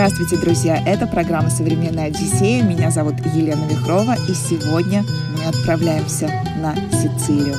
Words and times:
Здравствуйте, 0.00 0.38
друзья! 0.38 0.82
Это 0.86 1.06
программа 1.06 1.50
«Современная 1.50 2.06
Одиссея». 2.06 2.62
Меня 2.62 2.90
зовут 2.90 3.16
Елена 3.34 3.66
Вихрова, 3.66 4.16
и 4.30 4.32
сегодня 4.32 5.04
мы 5.36 5.44
отправляемся 5.44 6.26
на 6.56 6.74
Сицилию. 6.90 7.54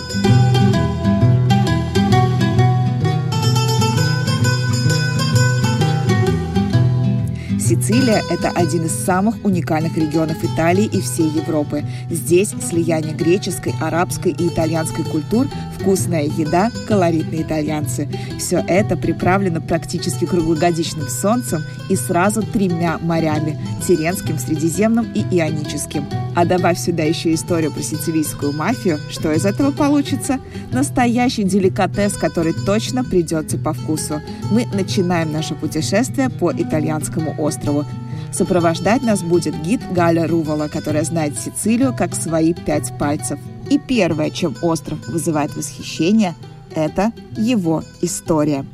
Сицилия– 7.59 8.23
это 8.31 8.49
один 8.49 8.85
из 8.85 8.91
самых 8.91 9.45
уникальных 9.45 9.95
регионов 9.95 10.43
Италии 10.43 10.85
и 10.85 10.99
всей 10.99 11.29
Европы. 11.29 11.85
Здесь 12.09 12.55
слияние 12.67 13.13
греческой, 13.13 13.75
арабской 13.79 14.31
и 14.31 14.47
итальянской 14.47 15.05
культур, 15.05 15.47
вкусная 15.81 16.25
еда, 16.25 16.71
колоритные 16.87 17.41
итальянцы. 17.41 18.07
Все 18.37 18.63
это 18.67 18.95
приправлено 18.95 19.61
практически 19.61 20.25
круглогодичным 20.25 21.07
солнцем 21.07 21.63
и 21.89 21.95
сразу 21.95 22.43
тремя 22.43 22.99
морями– 22.99 23.57
Тиренским, 23.87 24.37
Средиземным 24.37 25.11
и 25.13 25.21
Ионическим. 25.21 26.05
А 26.35 26.45
добавь 26.45 26.77
сюда 26.77 27.03
еще 27.03 27.33
историю 27.33 27.71
про 27.71 27.81
сицилийскую 27.81 28.53
мафию, 28.53 28.99
что 29.09 29.33
из 29.33 29.45
этого 29.45 29.71
получится? 29.71 30.39
Настоящий 30.71 31.43
деликатес, 31.43 32.13
который 32.13 32.53
точно 32.53 33.03
придется 33.03 33.57
по 33.57 33.73
вкусу. 33.73 34.21
Мы 34.51 34.65
начинаем 34.67 35.31
наше 35.31 35.55
путешествие 35.55 36.29
по 36.29 36.51
итальянскому 36.51 37.35
острову. 37.37 37.85
Сопровождать 38.31 39.03
нас 39.03 39.23
будет 39.23 39.61
гид 39.61 39.81
Галя 39.91 40.25
Рувала, 40.25 40.67
которая 40.69 41.03
знает 41.03 41.37
Сицилию 41.37 41.93
как 41.95 42.15
свои 42.15 42.53
пять 42.53 42.97
пальцев. 42.97 43.39
И 43.69 43.77
первое, 43.77 44.29
чем 44.29 44.55
остров 44.61 45.05
вызывает 45.07 45.55
восхищение, 45.55 46.35
это 46.73 47.11
его 47.37 47.83
история. 48.01 48.65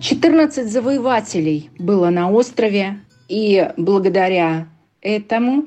14 0.00 0.70
завоевателей 0.70 1.70
было 1.78 2.10
на 2.10 2.30
острове, 2.30 3.00
и 3.28 3.70
благодаря 3.76 4.68
этому 5.00 5.66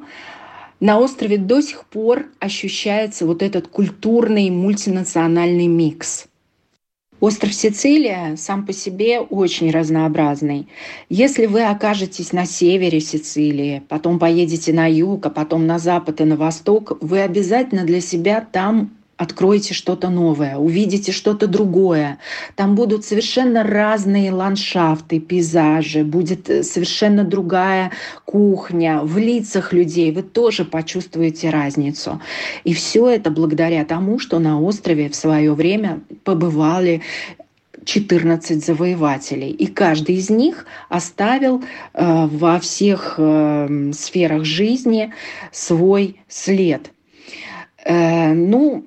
на 0.80 1.00
острове 1.00 1.38
до 1.38 1.62
сих 1.62 1.86
пор 1.86 2.28
ощущается 2.40 3.26
вот 3.26 3.42
этот 3.42 3.68
культурный 3.68 4.50
мультинациональный 4.50 5.68
микс. 5.68 6.28
Остров 7.26 7.56
Сицилия 7.56 8.36
сам 8.36 8.68
по 8.68 8.72
себе 8.72 9.20
очень 9.20 9.72
разнообразный. 9.72 10.68
Если 11.10 11.48
вы 11.48 11.64
окажетесь 11.64 12.34
на 12.34 12.46
севере 12.46 13.00
Сицилии, 13.00 13.82
потом 13.90 14.20
поедете 14.20 14.72
на 14.74 14.86
юг, 14.86 15.26
а 15.26 15.32
потом 15.32 15.66
на 15.66 15.80
запад 15.80 16.22
и 16.22 16.24
на 16.24 16.36
восток, 16.36 17.00
вы 17.02 17.22
обязательно 17.22 17.84
для 17.84 18.00
себя 18.00 18.42
там 18.52 18.92
откроете 19.18 19.74
что-то 19.74 20.10
новое, 20.10 20.58
увидите 20.58 21.12
что-то 21.12 21.48
другое. 21.48 22.20
Там 22.56 22.76
будут 22.76 23.06
совершенно 23.06 23.64
разные 23.64 24.32
ландшафты, 24.32 25.20
пейзажи, 25.20 26.04
будет 26.04 26.50
э, 26.50 26.64
совершенно 26.64 27.24
другая 27.24 27.92
кухня. 28.26 29.02
В 29.02 29.18
лицах 29.18 29.72
людей 29.72 30.12
вы 30.12 30.24
тоже 30.24 30.66
почувствуете 30.66 31.50
разницу. 31.50 32.22
И 32.64 32.74
все 32.74 33.08
это 33.08 33.32
благодаря 33.32 33.86
тому, 33.86 34.20
что 34.20 34.40
на 34.40 34.60
острове 34.60 35.10
в 35.10 35.16
свое 35.16 35.54
время 35.54 36.02
побывали 36.24 37.02
14 37.86 38.66
завоевателей, 38.66 39.52
и 39.52 39.68
каждый 39.68 40.16
из 40.16 40.30
них 40.30 40.66
оставил 40.90 41.64
э, 41.94 42.28
во 42.28 42.60
всех 42.60 43.16
э, 43.18 43.92
сферах 43.94 44.44
жизни 44.44 45.14
свой 45.52 46.20
след. 46.28 46.92
Э, 47.86 48.34
ну, 48.34 48.86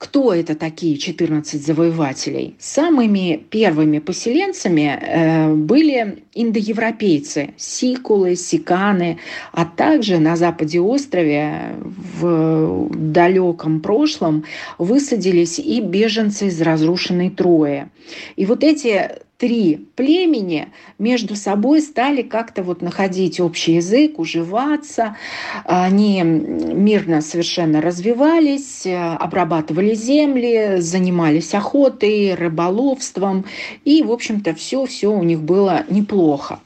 кто 0.00 0.32
это 0.32 0.54
такие 0.54 0.96
14 0.96 1.62
завоевателей? 1.62 2.56
Самыми 2.58 3.44
первыми 3.50 3.98
поселенцами 3.98 4.98
э, 4.98 5.54
были 5.54 6.24
индоевропейцы, 6.34 7.50
сикулы, 7.58 8.34
сиканы, 8.34 9.18
а 9.52 9.66
также 9.66 10.18
на 10.18 10.36
западе 10.36 10.80
острова 10.80 11.74
в 11.82 12.88
далеком 12.96 13.82
прошлом 13.82 14.44
высадились 14.78 15.58
и 15.58 15.82
беженцы 15.82 16.46
из 16.46 16.62
разрушенной 16.62 17.28
Трои. 17.28 17.88
И 18.36 18.46
вот 18.46 18.64
эти 18.64 19.20
три 19.40 19.88
племени 19.96 20.68
между 20.98 21.34
собой 21.34 21.80
стали 21.80 22.20
как-то 22.20 22.62
вот 22.62 22.82
находить 22.82 23.40
общий 23.40 23.76
язык, 23.76 24.18
уживаться. 24.18 25.16
Они 25.64 26.22
мирно 26.22 27.22
совершенно 27.22 27.80
развивались, 27.80 28.86
обрабатывали 28.86 29.94
земли, 29.94 30.76
занимались 30.80 31.54
охотой, 31.54 32.34
рыболовством. 32.34 33.46
И, 33.86 34.02
в 34.02 34.12
общем-то, 34.12 34.54
все-все 34.54 35.10
у 35.10 35.22
них 35.22 35.40
было 35.40 35.84
неплохо. 35.88 36.60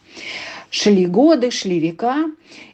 Шли 0.68 1.06
годы, 1.06 1.52
шли 1.52 1.78
века, 1.78 2.24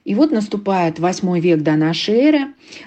и 0.06 0.14
вот 0.14 0.30
наступает 0.30 0.98
восьмой 0.98 1.40
век 1.40 1.60
до 1.60 1.72
нашей 1.72 2.14
эры. 2.14 2.40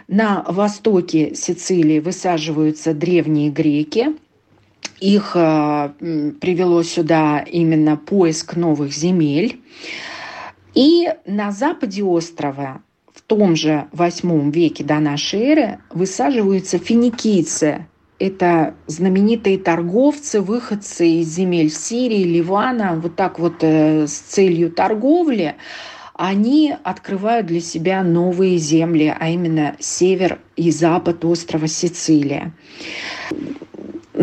На 0.07 0.43
востоке 0.47 1.35
Сицилии 1.35 1.99
высаживаются 1.99 2.95
древние 2.95 3.51
греки, 3.51 4.15
их 4.99 5.33
э, 5.35 5.89
привело 6.39 6.81
сюда 6.83 7.39
именно 7.39 7.97
поиск 7.97 8.55
новых 8.55 8.93
земель. 8.93 9.61
И 10.73 11.09
на 11.25 11.51
западе 11.51 12.03
острова 12.03 12.81
в 13.13 13.21
том 13.21 13.55
же 13.55 13.87
восьмом 13.91 14.49
веке 14.51 14.83
до 14.83 14.99
нашей 14.99 15.41
эры 15.41 15.79
высаживаются 15.91 16.79
финикийцы. 16.79 17.85
Это 18.17 18.75
знаменитые 18.87 19.57
торговцы, 19.57 20.39
выходцы 20.39 21.07
из 21.07 21.27
земель 21.27 21.69
Сирии, 21.69 22.23
Ливана, 22.23 22.95
вот 22.95 23.15
так 23.15 23.39
вот 23.39 23.55
э, 23.61 24.07
с 24.07 24.13
целью 24.13 24.71
торговли 24.71 25.55
они 26.15 26.75
открывают 26.83 27.47
для 27.47 27.59
себя 27.59 28.03
новые 28.03 28.57
земли, 28.57 29.13
а 29.19 29.29
именно 29.29 29.75
север 29.79 30.39
и 30.55 30.71
запад 30.71 31.25
острова 31.25 31.67
Сицилия 31.67 32.53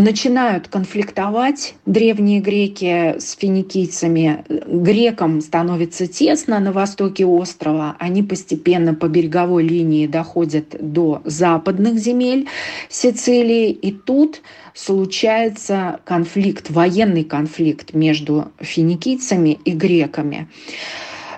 начинают 0.00 0.68
конфликтовать 0.68 1.74
древние 1.86 2.40
греки 2.40 3.18
с 3.18 3.36
финикийцами. 3.36 4.44
Грекам 4.48 5.40
становится 5.40 6.06
тесно 6.06 6.58
на 6.58 6.72
востоке 6.72 7.26
острова. 7.26 7.96
Они 7.98 8.22
постепенно 8.22 8.94
по 8.94 9.08
береговой 9.08 9.62
линии 9.62 10.06
доходят 10.06 10.76
до 10.80 11.20
западных 11.24 11.98
земель 11.98 12.48
Сицилии. 12.88 13.70
И 13.70 13.92
тут 13.92 14.42
случается 14.74 16.00
конфликт, 16.04 16.70
военный 16.70 17.24
конфликт 17.24 17.92
между 17.94 18.52
финикийцами 18.60 19.58
и 19.64 19.72
греками. 19.72 20.48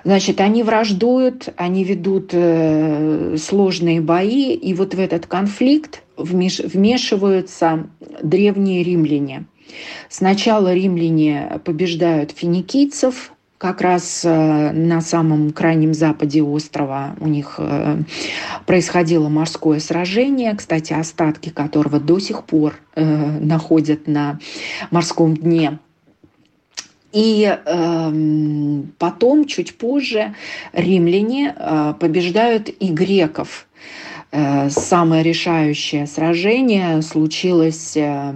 Значит, 0.05 0.41
они 0.41 0.63
враждуют, 0.63 1.49
они 1.55 1.85
ведут 1.85 2.31
э, 2.33 3.37
сложные 3.37 4.01
бои, 4.01 4.53
и 4.53 4.73
вот 4.73 4.93
в 4.93 4.99
этот 4.99 5.27
конфликт 5.27 6.02
вмешиваются 6.17 7.87
древние 8.21 8.83
римляне. 8.83 9.45
Сначала 10.09 10.73
римляне 10.73 11.61
побеждают 11.65 12.31
финикийцев, 12.31 13.31
как 13.57 13.79
раз 13.79 14.25
э, 14.25 14.71
на 14.71 14.99
самом 14.99 15.51
крайнем 15.51 15.93
западе 15.93 16.43
острова 16.43 17.15
у 17.21 17.27
них 17.27 17.55
э, 17.59 18.01
происходило 18.65 19.29
морское 19.29 19.79
сражение, 19.79 20.53
кстати, 20.53 20.91
остатки 20.91 21.49
которого 21.49 21.99
до 21.99 22.19
сих 22.19 22.43
пор 22.43 22.75
находят 22.95 24.05
на 24.05 24.39
морском 24.91 25.35
дне 25.35 25.79
и 27.13 27.45
э, 27.45 28.83
потом, 28.97 29.45
чуть 29.45 29.77
позже, 29.77 30.35
римляне 30.73 31.55
э, 31.55 31.93
побеждают 31.99 32.69
и 32.69 32.87
греков. 32.89 33.67
Э, 34.35 34.71
самое 34.71 35.21
решающее 35.21 36.07
сражение 36.07 37.03
случилось 37.03 37.95
э, 37.95 38.33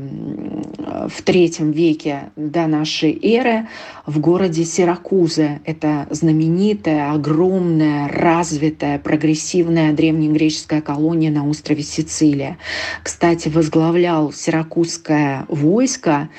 в 1.09 1.21
третьем 1.23 1.71
веке 1.71 2.29
до 2.35 2.67
нашей 2.67 3.17
эры 3.19 3.67
в 4.05 4.19
городе 4.19 4.63
Сиракузы. 4.63 5.59
Это 5.65 6.05
знаменитая, 6.11 7.11
огромная, 7.13 8.07
развитая, 8.09 8.99
прогрессивная 8.99 9.91
древнегреческая 9.91 10.81
колония 10.81 11.31
на 11.31 11.47
острове 11.49 11.81
Сицилия. 11.81 12.59
Кстати, 13.01 13.49
возглавлял 13.49 14.31
сиракузское 14.31 15.45
войско 15.49 16.29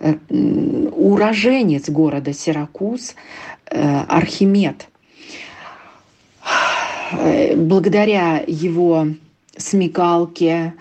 Э, 0.00 0.14
уроженец 0.92 1.88
города 1.88 2.32
Сиракуз 2.32 3.14
Архимед. 3.70 4.88
Э, 7.18 7.56
благодаря 7.56 8.42
его 8.46 9.08
смекалке, 9.56 10.74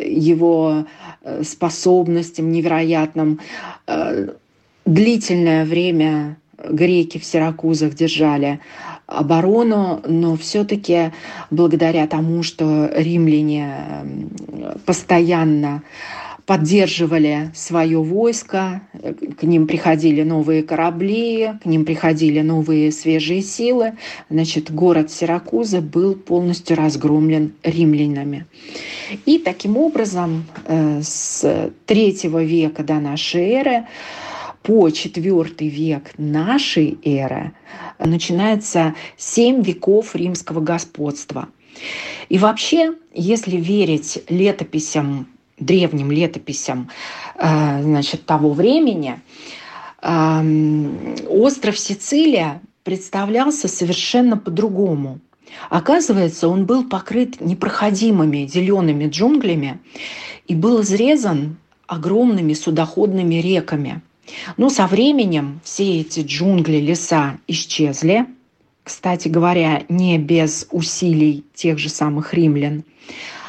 его 0.00 0.86
способностям 1.42 2.52
невероятным, 2.52 3.40
длительное 4.84 5.64
время 5.64 6.38
греки 6.70 7.18
в 7.18 7.24
Сиракузах 7.24 7.94
держали 7.94 8.60
оборону, 9.06 10.02
но 10.06 10.36
все-таки 10.36 11.12
благодаря 11.50 12.06
тому, 12.06 12.42
что 12.42 12.90
римляне 12.94 13.74
постоянно 14.84 15.82
поддерживали 16.46 17.50
свое 17.54 18.00
войско, 18.00 18.82
к 19.38 19.42
ним 19.42 19.66
приходили 19.66 20.22
новые 20.22 20.62
корабли, 20.62 21.50
к 21.60 21.66
ним 21.66 21.84
приходили 21.84 22.40
новые 22.40 22.92
свежие 22.92 23.42
силы. 23.42 23.94
Значит, 24.30 24.72
город 24.72 25.10
Сиракуза 25.10 25.80
был 25.80 26.14
полностью 26.14 26.76
разгромлен 26.76 27.52
римлянами. 27.64 28.46
И 29.26 29.38
таким 29.38 29.76
образом 29.76 30.46
э, 30.66 31.00
с 31.02 31.72
третьего 31.84 32.42
века 32.44 32.84
до 32.84 33.00
нашей 33.00 33.50
эры 33.50 33.86
по 34.62 34.88
четвертый 34.90 35.68
век 35.68 36.12
нашей 36.16 36.96
эры 37.04 37.52
начинается 37.98 38.94
семь 39.16 39.62
веков 39.62 40.14
римского 40.14 40.60
господства. 40.60 41.48
И 42.28 42.38
вообще, 42.38 42.94
если 43.12 43.56
верить 43.56 44.22
летописям 44.28 45.26
древним 45.58 46.10
летописям 46.10 46.90
э, 47.36 47.82
значит, 47.82 48.26
того 48.26 48.52
времени, 48.52 49.20
эм, 50.02 51.14
остров 51.28 51.78
Сицилия 51.78 52.60
представлялся 52.82 53.68
совершенно 53.68 54.36
по-другому. 54.36 55.20
Оказывается, 55.70 56.48
он 56.48 56.66
был 56.66 56.84
покрыт 56.88 57.40
непроходимыми 57.40 58.46
зелеными 58.46 59.08
джунглями 59.08 59.80
и 60.46 60.54
был 60.54 60.82
изрезан 60.82 61.56
огромными 61.86 62.52
судоходными 62.52 63.36
реками. 63.36 64.02
Но 64.56 64.70
со 64.70 64.86
временем 64.86 65.60
все 65.64 66.00
эти 66.00 66.20
джунгли, 66.20 66.78
леса 66.78 67.38
исчезли. 67.46 68.26
Кстати 68.82 69.28
говоря, 69.28 69.84
не 69.88 70.18
без 70.18 70.66
усилий 70.70 71.44
тех 71.54 71.78
же 71.78 71.88
самых 71.88 72.34
римлян. 72.34 72.84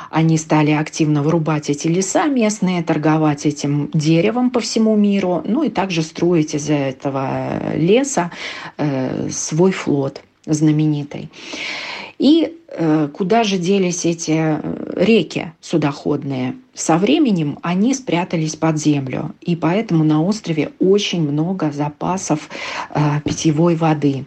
Они 0.10 0.38
стали 0.38 0.72
активно 0.72 1.24
вырубать 1.24 1.70
эти 1.70 1.88
леса 1.88 2.28
местные, 2.28 2.84
торговать 2.84 3.46
этим 3.46 3.90
деревом 3.94 4.50
по 4.50 4.60
всему 4.60 4.96
миру, 4.96 5.42
ну 5.46 5.64
и 5.64 5.70
также 5.70 6.02
строить 6.02 6.56
из 6.56 6.70
этого 6.70 7.76
леса 7.76 8.32
э, 8.78 9.30
свой 9.30 9.72
флот 9.72 10.22
знаменитый. 10.46 11.30
И 12.20 12.58
э, 12.70 13.10
куда 13.14 13.44
же 13.44 13.58
делись 13.58 14.06
эти 14.06 14.32
э, 14.36 14.94
реки 14.96 15.54
судоходные? 15.62 16.56
Со 16.74 16.98
временем 16.98 17.60
они 17.62 17.94
спрятались 17.94 18.56
под 18.56 18.80
землю, 18.80 19.36
и 19.42 19.56
поэтому 19.56 20.04
на 20.04 20.24
острове 20.24 20.72
очень 20.80 21.22
много 21.22 21.72
запасов 21.72 22.50
э, 22.90 23.22
питьевой 23.24 23.76
воды. 23.76 24.26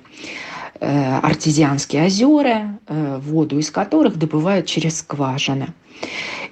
Э, 0.83 1.19
артезианские 1.19 2.07
озера, 2.07 2.79
э, 2.87 3.21
воду 3.23 3.59
из 3.59 3.71
которых 3.71 4.17
добывают 4.17 4.65
через 4.65 5.01
скважины. 5.01 5.75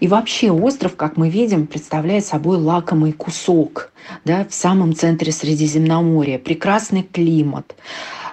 И 0.01 0.07
вообще 0.07 0.51
остров, 0.51 0.97
как 0.97 1.17
мы 1.17 1.31
видим, 1.31 1.67
представляет 1.67 2.27
собой 2.27 2.59
лакомый 2.59 3.13
кусок 3.13 3.91
да, 4.27 4.45
в 4.45 4.53
самом 4.53 4.95
центре 4.95 5.33
Средиземноморья. 5.33 6.39
Прекрасный 6.39 7.05
климат, 7.05 7.75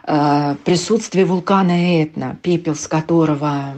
э, 0.06 0.58
присутствие 0.66 1.24
вулкана 1.24 2.04
Этна, 2.04 2.38
пепел 2.42 2.76
с 2.76 2.90
которого 2.90 3.74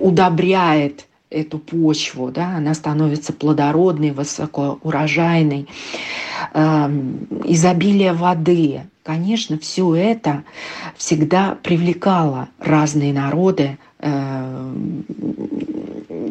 удобряет 0.00 1.06
эту 1.30 1.58
почву, 1.58 2.30
да, 2.30 2.56
она 2.56 2.74
становится 2.74 3.32
плодородной, 3.32 4.10
высокоурожайной, 4.10 5.66
изобилие 6.52 8.12
воды, 8.12 8.82
Конечно, 9.10 9.58
все 9.58 9.92
это 9.96 10.44
всегда 10.96 11.58
привлекало 11.64 12.48
разные 12.60 13.12
народы 13.12 13.76
э, 13.98 14.72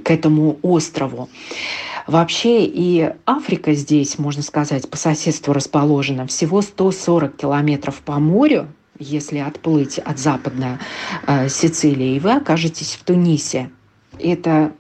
к 0.06 0.10
этому 0.10 0.58
острову. 0.62 1.28
Вообще 2.08 2.64
и 2.64 3.12
Африка 3.26 3.74
здесь, 3.74 4.18
можно 4.18 4.42
сказать, 4.44 4.90
по 4.90 4.96
соседству 4.96 5.52
расположена 5.52 6.26
всего 6.26 6.62
140 6.62 7.36
километров 7.36 7.96
по 7.96 8.18
морю, 8.18 8.70
если 8.98 9.40
отплыть 9.40 10.00
от 10.00 10.18
западной 10.18 10.78
э, 11.28 11.50
Сицилии, 11.50 12.16
и 12.16 12.20
вы 12.22 12.32
окажетесь 12.32 12.94
в 12.94 13.04
Тунисе. 13.04 13.72
Это 14.18 14.72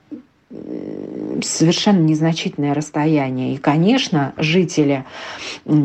совершенно 1.43 2.01
незначительное 2.01 2.73
расстояние. 2.73 3.53
И, 3.53 3.57
конечно, 3.57 4.33
жители 4.37 5.05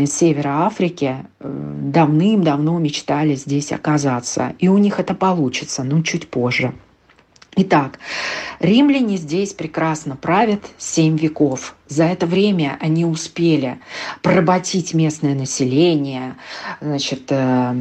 Севера 0.07 0.67
Африки 0.67 1.17
э, 1.41 1.81
давным-давно 1.83 2.79
мечтали 2.79 3.35
здесь 3.35 3.73
оказаться. 3.73 4.55
И 4.59 4.69
у 4.69 4.79
них 4.79 5.01
это 5.01 5.15
получится, 5.15 5.85
но 5.85 6.03
чуть 6.03 6.29
позже. 6.29 6.75
Итак, 7.57 8.01
римляне 8.59 9.17
здесь 9.17 9.53
прекрасно 9.53 10.17
правят 10.17 10.61
семь 10.77 11.17
веков. 11.17 11.77
За 11.87 12.05
это 12.05 12.27
время 12.27 12.77
они 12.81 13.05
успели 13.05 13.79
проработить 14.23 14.93
местное 14.93 15.35
население, 15.37 16.37
значит, 16.81 17.31
э, 17.31 17.75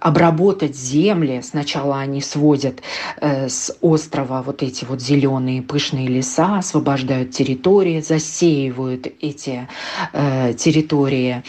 обработать 0.00 0.74
земли. 0.74 1.42
Сначала 1.42 1.98
они 1.98 2.22
сводят 2.22 2.80
э, 3.20 3.50
с 3.50 3.76
острова 3.82 4.42
вот 4.42 4.62
эти 4.62 4.86
вот 4.86 5.02
зеленые 5.02 5.60
пышные 5.60 6.08
леса, 6.08 6.58
освобождают 6.58 7.32
территории, 7.32 8.00
засеивают 8.00 9.06
эти 9.20 9.68
э, 10.14 10.54
территории 10.54 11.42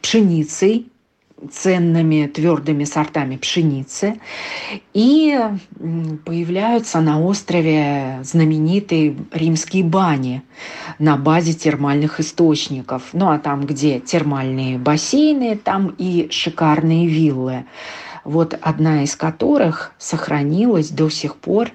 пшеницей, 0.00 0.91
ценными 1.50 2.26
твердыми 2.26 2.84
сортами 2.84 3.36
пшеницы. 3.36 4.20
И 4.94 5.38
появляются 6.24 7.00
на 7.00 7.20
острове 7.20 8.20
знаменитые 8.22 9.16
римские 9.32 9.84
бани 9.84 10.42
на 10.98 11.16
базе 11.16 11.52
термальных 11.52 12.20
источников. 12.20 13.10
Ну 13.12 13.30
а 13.30 13.38
там, 13.38 13.66
где 13.66 13.98
термальные 13.98 14.78
бассейны, 14.78 15.56
там 15.56 15.94
и 15.98 16.28
шикарные 16.30 17.06
виллы 17.06 17.64
вот 18.24 18.56
одна 18.60 19.02
из 19.02 19.16
которых 19.16 19.92
сохранилась 19.98 20.90
до 20.90 21.10
сих 21.10 21.36
пор 21.36 21.70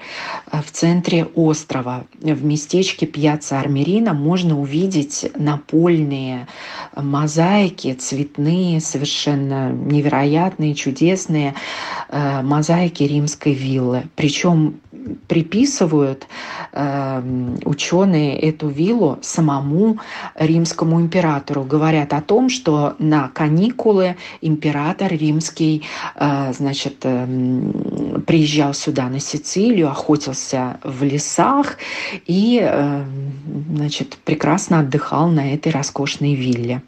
э, 0.52 0.62
в 0.62 0.72
центре 0.72 1.26
острова. 1.26 2.06
В 2.20 2.44
местечке 2.44 3.06
Пьяца 3.06 3.60
Армерина 3.60 4.14
можно 4.14 4.60
увидеть 4.60 5.30
напольные 5.36 6.48
мозаики, 6.96 7.94
цветные, 7.94 8.82
совершенно 8.82 9.72
невероятные, 9.72 10.74
чудесные 10.74 11.56
э, 12.10 12.42
мозаики 12.42 13.04
римской 13.04 13.54
виллы. 13.54 14.04
Причем 14.16 14.80
приписывают 15.28 16.28
э, 16.74 17.22
ученые 17.66 18.40
эту 18.40 18.68
виллу 18.68 19.20
самому 19.22 20.00
римскому 20.36 21.02
императору. 21.02 21.64
Говорят 21.64 22.14
о 22.14 22.22
том, 22.22 22.50
что 22.50 22.96
на 23.00 23.30
каникулы 23.30 24.16
император 24.42 25.12
римский 25.12 25.84
э, 26.16 26.54
значит, 26.54 26.98
э, 27.04 27.28
приезжал 28.26 28.74
сюда 28.74 29.10
на 29.10 29.20
Сицилию, 29.20 29.90
охотился 29.90 30.80
в 30.84 31.04
лесах 31.04 31.78
и 32.26 32.60
э, 32.62 33.04
значит, 33.76 34.18
прекрасно 34.24 34.80
отдыхал 34.80 35.28
на 35.30 35.54
этой 35.54 35.72
роскошной 35.72 36.36
вилле. 36.36 36.82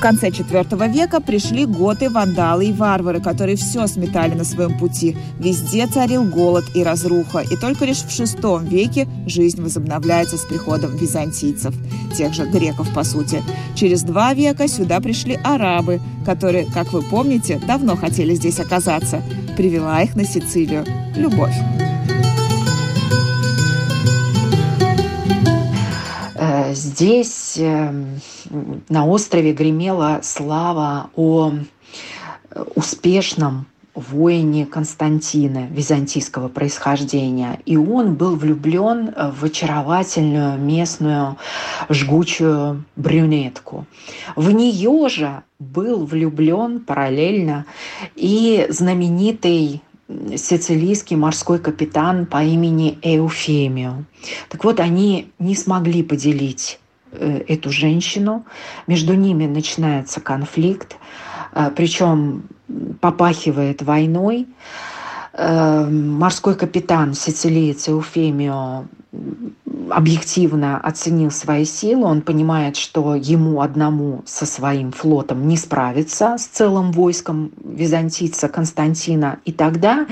В 0.00 0.02
конце 0.02 0.30
IV 0.30 0.88
века 0.90 1.20
пришли 1.20 1.66
готы, 1.66 2.08
вандалы 2.08 2.68
и 2.68 2.72
варвары, 2.72 3.20
которые 3.20 3.56
все 3.56 3.86
сметали 3.86 4.32
на 4.32 4.44
своем 4.44 4.78
пути. 4.78 5.14
Везде 5.38 5.86
царил 5.86 6.24
голод 6.24 6.64
и 6.74 6.82
разруха, 6.82 7.40
и 7.40 7.54
только 7.54 7.84
лишь 7.84 7.98
в 7.98 8.06
VI 8.08 8.66
веке 8.66 9.06
жизнь 9.26 9.60
возобновляется 9.60 10.38
с 10.38 10.46
приходом 10.46 10.96
византийцев, 10.96 11.74
тех 12.16 12.32
же 12.32 12.46
греков 12.46 12.88
по 12.94 13.04
сути. 13.04 13.42
Через 13.74 14.02
два 14.02 14.32
века 14.32 14.68
сюда 14.68 15.00
пришли 15.00 15.38
арабы, 15.44 16.00
которые, 16.24 16.64
как 16.64 16.94
вы 16.94 17.02
помните, 17.02 17.60
давно 17.66 17.94
хотели 17.94 18.34
здесь 18.34 18.58
оказаться. 18.58 19.22
Привела 19.58 20.00
их 20.00 20.16
на 20.16 20.24
Сицилию 20.24 20.86
любовь. 21.14 21.54
Здесь 27.00 27.56
эм, 27.56 28.20
на 28.90 29.06
острове 29.06 29.52
гремела 29.52 30.20
слава 30.22 31.08
о 31.16 31.52
успешном, 32.74 33.66
воине 33.94 34.66
Константина 34.66 35.66
византийского 35.66 36.48
происхождения. 36.48 37.58
И 37.66 37.76
он 37.76 38.14
был 38.14 38.36
влюблен 38.36 39.14
в 39.16 39.44
очаровательную 39.44 40.58
местную 40.58 41.36
жгучую 41.88 42.84
брюнетку. 42.96 43.86
В 44.36 44.50
нее 44.52 45.08
же 45.08 45.42
был 45.58 46.04
влюблен 46.06 46.80
параллельно 46.80 47.66
и 48.14 48.66
знаменитый 48.68 49.82
сицилийский 50.36 51.16
морской 51.16 51.58
капитан 51.58 52.26
по 52.26 52.42
имени 52.42 52.98
Эуфемио. 53.02 54.04
Так 54.48 54.64
вот, 54.64 54.80
они 54.80 55.30
не 55.38 55.54
смогли 55.54 56.02
поделить 56.02 56.78
э, 56.78 56.89
эту 57.12 57.70
женщину. 57.70 58.44
Между 58.86 59.14
ними 59.14 59.46
начинается 59.46 60.20
конфликт, 60.20 60.96
э, 61.52 61.70
причем 61.74 62.44
попахивает 63.00 63.82
войной. 63.82 64.46
Э, 65.32 65.86
морской 65.88 66.54
капитан 66.54 67.14
сицилиец 67.14 67.88
Эуфемио 67.88 68.84
объективно 69.90 70.78
оценил 70.78 71.30
свои 71.30 71.64
силы, 71.64 72.04
он 72.04 72.22
понимает, 72.22 72.76
что 72.76 73.14
ему 73.14 73.60
одному 73.60 74.22
со 74.24 74.46
своим 74.46 74.92
флотом 74.92 75.48
не 75.48 75.56
справиться 75.56 76.36
с 76.38 76.46
целым 76.46 76.92
войском 76.92 77.50
византийца 77.64 78.48
Константина. 78.48 79.38
И 79.44 79.52
тогда 79.52 80.06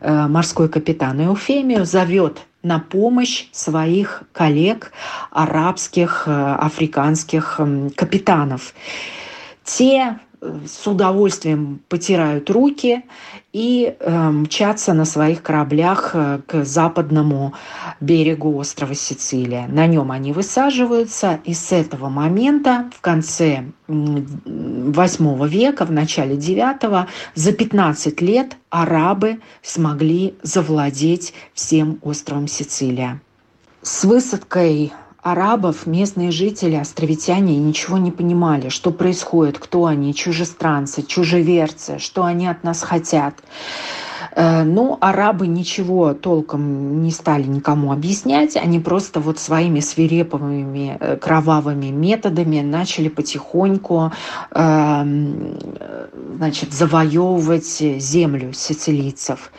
э, 0.00 0.26
морской 0.28 0.68
капитан 0.68 1.24
Эуфемию 1.24 1.84
зовет 1.86 2.42
на 2.64 2.80
помощь 2.80 3.46
своих 3.52 4.24
коллег 4.32 4.90
арабских, 5.30 6.24
э, 6.26 6.56
африканских 6.58 7.60
капитанов. 7.94 8.74
Те 9.62 10.18
с 10.66 10.86
удовольствием 10.86 11.80
потирают 11.88 12.50
руки 12.50 13.04
и 13.52 13.94
э, 13.98 14.30
мчатся 14.30 14.92
на 14.94 15.04
своих 15.04 15.42
кораблях 15.42 16.10
э, 16.14 16.40
к 16.46 16.64
западному 16.64 17.54
берегу 18.00 18.56
острова 18.56 18.94
Сицилия. 18.94 19.66
На 19.68 19.86
нем 19.86 20.10
они 20.10 20.32
высаживаются, 20.32 21.40
и 21.44 21.54
с 21.54 21.72
этого 21.72 22.08
момента 22.08 22.90
в 22.96 23.00
конце 23.00 23.64
восьмого 23.86 25.46
века, 25.46 25.84
в 25.84 25.92
начале 25.92 26.36
девятого, 26.36 27.06
за 27.34 27.52
15 27.52 28.20
лет 28.20 28.56
арабы 28.70 29.40
смогли 29.62 30.34
завладеть 30.42 31.32
всем 31.54 31.98
островом 32.02 32.48
Сицилия. 32.48 33.20
С 33.82 34.04
высадкой 34.04 34.92
арабов 35.24 35.86
местные 35.86 36.30
жители, 36.30 36.76
островитяне, 36.76 37.56
ничего 37.56 37.96
не 37.96 38.12
понимали, 38.12 38.68
что 38.68 38.90
происходит, 38.90 39.58
кто 39.58 39.86
они, 39.86 40.14
чужестранцы, 40.14 41.02
чужеверцы, 41.02 41.98
что 41.98 42.24
они 42.24 42.46
от 42.46 42.62
нас 42.62 42.82
хотят. 42.82 43.34
Э, 44.36 44.64
Но 44.64 44.98
арабы 45.00 45.46
ничего 45.46 46.12
толком 46.12 47.02
не 47.02 47.10
стали 47.10 47.44
никому 47.44 47.90
объяснять, 47.90 48.54
они 48.56 48.78
просто 48.80 49.18
вот 49.20 49.38
своими 49.38 49.80
свирепыми 49.80 50.98
э, 51.00 51.16
кровавыми 51.16 51.86
методами 51.86 52.60
начали 52.60 53.08
потихоньку 53.08 54.12
эм, 54.50 55.58
значит, 56.36 56.74
завоевывать 56.74 57.78
землю 57.98 58.52
сицилийцев. 58.52 59.50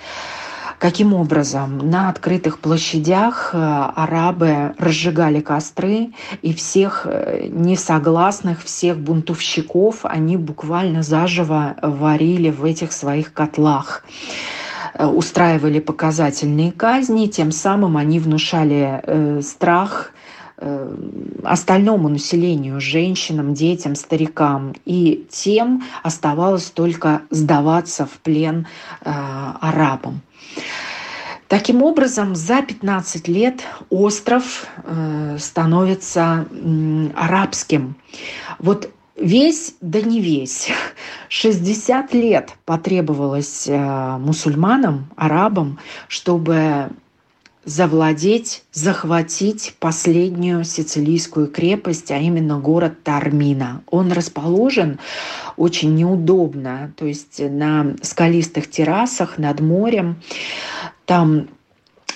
Каким 0.79 1.13
образом? 1.13 1.89
На 1.89 2.09
открытых 2.09 2.59
площадях 2.59 3.51
э, 3.53 3.57
арабы 3.57 4.75
разжигали 4.77 5.39
костры, 5.39 6.11
и 6.41 6.53
всех 6.53 7.05
э, 7.05 7.47
несогласных, 7.49 8.63
всех 8.63 8.97
бунтовщиков 8.97 9.99
они 10.03 10.35
буквально 10.35 11.01
заживо 11.01 11.75
варили 11.81 12.49
в 12.49 12.65
этих 12.65 12.91
своих 12.91 13.31
котлах 13.33 14.03
э, 14.93 15.05
устраивали 15.05 15.79
показательные 15.79 16.71
казни, 16.73 17.27
тем 17.27 17.51
самым 17.51 17.95
они 17.95 18.19
внушали 18.19 19.01
э, 19.03 19.41
страх 19.41 20.11
остальному 21.43 22.09
населению, 22.09 22.79
женщинам, 22.79 23.53
детям, 23.53 23.95
старикам. 23.95 24.73
И 24.85 25.25
тем 25.29 25.83
оставалось 26.03 26.71
только 26.71 27.23
сдаваться 27.29 28.05
в 28.05 28.19
плен 28.19 28.67
э, 29.01 29.11
арабам. 29.61 30.21
Таким 31.47 31.83
образом, 31.83 32.35
за 32.35 32.61
15 32.61 33.27
лет 33.27 33.61
остров 33.89 34.65
э, 34.83 35.37
становится 35.39 36.47
арабским. 37.15 37.95
Вот 38.57 38.89
весь, 39.15 39.75
да 39.79 40.01
не 40.01 40.21
весь, 40.21 40.69
60 41.29 42.13
лет 42.13 42.53
потребовалось 42.65 43.67
э, 43.67 44.17
мусульманам, 44.17 45.11
арабам, 45.15 45.79
чтобы 46.07 46.89
завладеть, 47.65 48.63
захватить 48.71 49.75
последнюю 49.79 50.63
сицилийскую 50.63 51.47
крепость, 51.47 52.11
а 52.11 52.17
именно 52.17 52.59
город 52.59 53.03
Тармина. 53.03 53.81
Он 53.89 54.11
расположен 54.11 54.99
очень 55.57 55.95
неудобно, 55.95 56.93
то 56.95 57.05
есть 57.05 57.39
на 57.39 57.95
скалистых 58.01 58.69
террасах 58.69 59.37
над 59.37 59.59
морем. 59.61 60.17
Там 61.05 61.47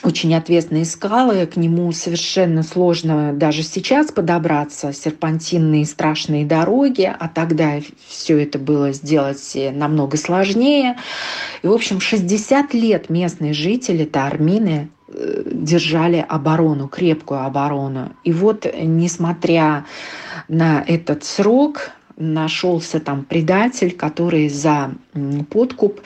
очень 0.03 0.33
ответственные 0.33 0.85
скалы, 0.85 1.45
к 1.45 1.57
нему 1.57 1.91
совершенно 1.91 2.63
сложно 2.63 3.33
даже 3.33 3.63
сейчас 3.63 4.11
подобраться, 4.11 4.93
серпантинные 4.93 5.85
страшные 5.85 6.45
дороги, 6.45 7.11
а 7.19 7.27
тогда 7.27 7.79
все 8.07 8.37
это 8.41 8.59
было 8.59 8.93
сделать 8.93 9.57
намного 9.73 10.15
сложнее. 10.17 10.97
И, 11.63 11.67
в 11.67 11.73
общем, 11.73 11.99
60 11.99 12.73
лет 12.73 13.09
местные 13.09 13.53
жители, 13.53 14.03
это 14.03 14.25
армины, 14.25 14.89
э, 14.95 14.98
держали 15.45 16.25
оборону, 16.27 16.87
крепкую 16.87 17.41
оборону. 17.45 18.11
И 18.23 18.31
вот, 18.33 18.65
несмотря 18.81 19.85
на 20.47 20.83
этот 20.87 21.23
срок, 21.23 21.91
нашелся 22.17 22.99
там 22.99 23.23
предатель, 23.23 23.95
который 23.95 24.49
за 24.49 24.91
подкуп 25.49 26.01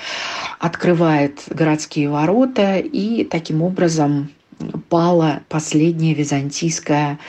открывает 0.59 1.43
городские 1.49 2.09
ворота, 2.09 2.77
и 2.77 3.23
таким 3.25 3.61
образом 3.61 4.29
пала 4.89 5.41
последняя 5.49 6.13
византийская 6.13 7.19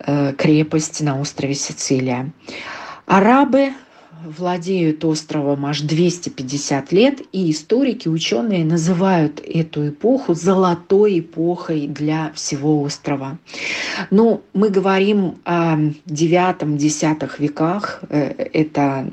э, 0.00 0.32
крепость 0.36 1.00
на 1.00 1.20
острове 1.20 1.54
Сицилия. 1.54 2.30
Арабы 3.06 3.72
владеют 4.24 5.04
островом 5.04 5.66
аж 5.66 5.80
250 5.80 6.92
лет, 6.92 7.20
и 7.32 7.50
историки, 7.50 8.08
ученые 8.08 8.64
называют 8.64 9.40
эту 9.44 9.88
эпоху 9.88 10.34
золотой 10.34 11.20
эпохой 11.20 11.86
для 11.86 12.32
всего 12.34 12.82
острова. 12.82 13.38
Но 14.10 14.42
мы 14.52 14.70
говорим 14.70 15.38
о 15.44 15.76
9-10 16.06 17.30
веках, 17.38 18.00
э, 18.08 18.48
это 18.52 19.08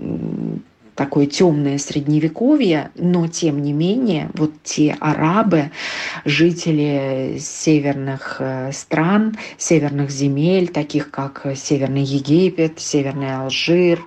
такое 0.96 1.26
темное 1.26 1.78
средневековье, 1.78 2.90
но 2.96 3.28
тем 3.28 3.62
не 3.62 3.74
менее 3.74 4.30
вот 4.34 4.52
те 4.64 4.96
арабы, 5.00 5.72
жители 6.24 7.38
северных 7.40 8.38
э, 8.40 8.72
стран, 8.72 9.38
северных 9.58 10.10
земель, 10.10 10.70
таких 10.70 11.12
как 11.12 11.46
Северный 11.56 12.04
Египет, 12.04 12.80
Северный 12.80 13.36
Алжир, 13.36 14.00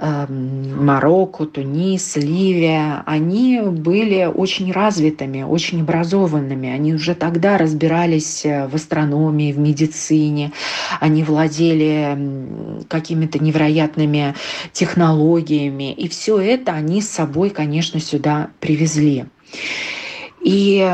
Марокко, 0.00 1.44
Тунис, 1.44 2.14
Ливия, 2.14 3.02
они 3.04 3.60
были 3.60 4.26
очень 4.26 4.70
развитыми, 4.70 5.42
очень 5.42 5.80
образованными. 5.80 6.68
Они 6.68 6.94
уже 6.94 7.16
тогда 7.16 7.58
разбирались 7.58 8.46
э, 8.46 8.68
в 8.68 8.76
астрономии, 8.76 9.52
в 9.52 9.58
медицине, 9.58 10.52
они 11.00 11.24
владели 11.24 12.16
какими-то 12.88 13.40
невероятными 13.40 14.34
технологиями. 14.72 15.92
И 15.92 16.08
все 16.08 16.38
это 16.38 16.72
они 16.72 17.02
с 17.02 17.08
собой, 17.08 17.50
конечно, 17.50 17.98
сюда 17.98 18.50
привезли. 18.60 19.24
И 20.40 20.88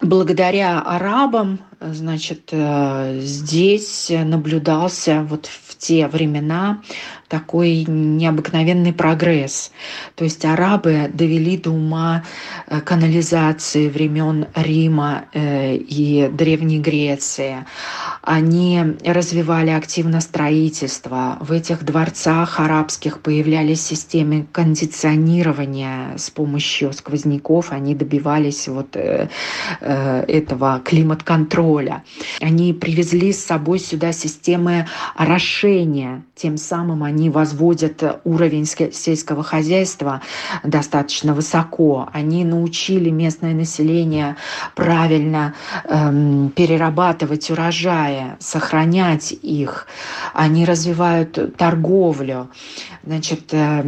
благодаря 0.00 0.80
арабам, 0.80 1.58
значит, 1.80 2.50
э, 2.52 3.20
здесь 3.20 4.10
наблюдался 4.10 5.26
вот 5.28 5.46
в 5.46 5.76
те 5.78 6.06
времена 6.08 6.82
такой 7.28 7.84
необыкновенный 7.86 8.92
прогресс. 8.92 9.70
То 10.14 10.24
есть 10.24 10.44
арабы 10.44 11.10
довели 11.12 11.56
до 11.56 11.70
ума 11.70 12.24
э, 12.66 12.80
канализации 12.80 13.88
времен 13.88 14.46
Рима 14.54 15.24
э, 15.32 15.76
и 15.76 16.28
Древней 16.28 16.80
Греции. 16.80 17.64
они 18.22 18.82
развивали 19.04 19.70
активно 19.70 20.20
строительство. 20.20 21.38
В 21.40 21.52
этих 21.52 21.84
дворцах 21.84 22.60
арабских 22.60 23.20
появлялись 23.20 23.80
системы 23.80 24.46
кондиционирования 24.52 26.18
с 26.18 26.28
помощью 26.30 26.92
сквозняков. 26.92 27.72
Они 27.72 27.94
добивались 27.94 28.68
вот 28.68 28.96
этого 28.96 30.80
климат-контроля. 30.84 31.69
Они 32.40 32.72
привезли 32.72 33.32
с 33.32 33.44
собой 33.44 33.78
сюда 33.78 34.12
системы 34.12 34.86
орошения. 35.14 36.24
Тем 36.34 36.56
самым 36.56 37.02
они 37.04 37.30
возводят 37.30 38.20
уровень 38.24 38.66
сельского 38.66 39.42
хозяйства 39.42 40.22
достаточно 40.64 41.34
высоко. 41.34 42.08
Они 42.12 42.44
научили 42.44 43.10
местное 43.10 43.54
население 43.54 44.36
правильно 44.74 45.54
эм, 45.84 46.50
перерабатывать 46.56 47.50
урожая, 47.50 48.36
сохранять 48.40 49.32
их. 49.32 49.86
Они 50.34 50.64
развивают 50.64 51.56
торговлю. 51.56 52.48
Значит, 53.04 53.48
э, 53.52 53.82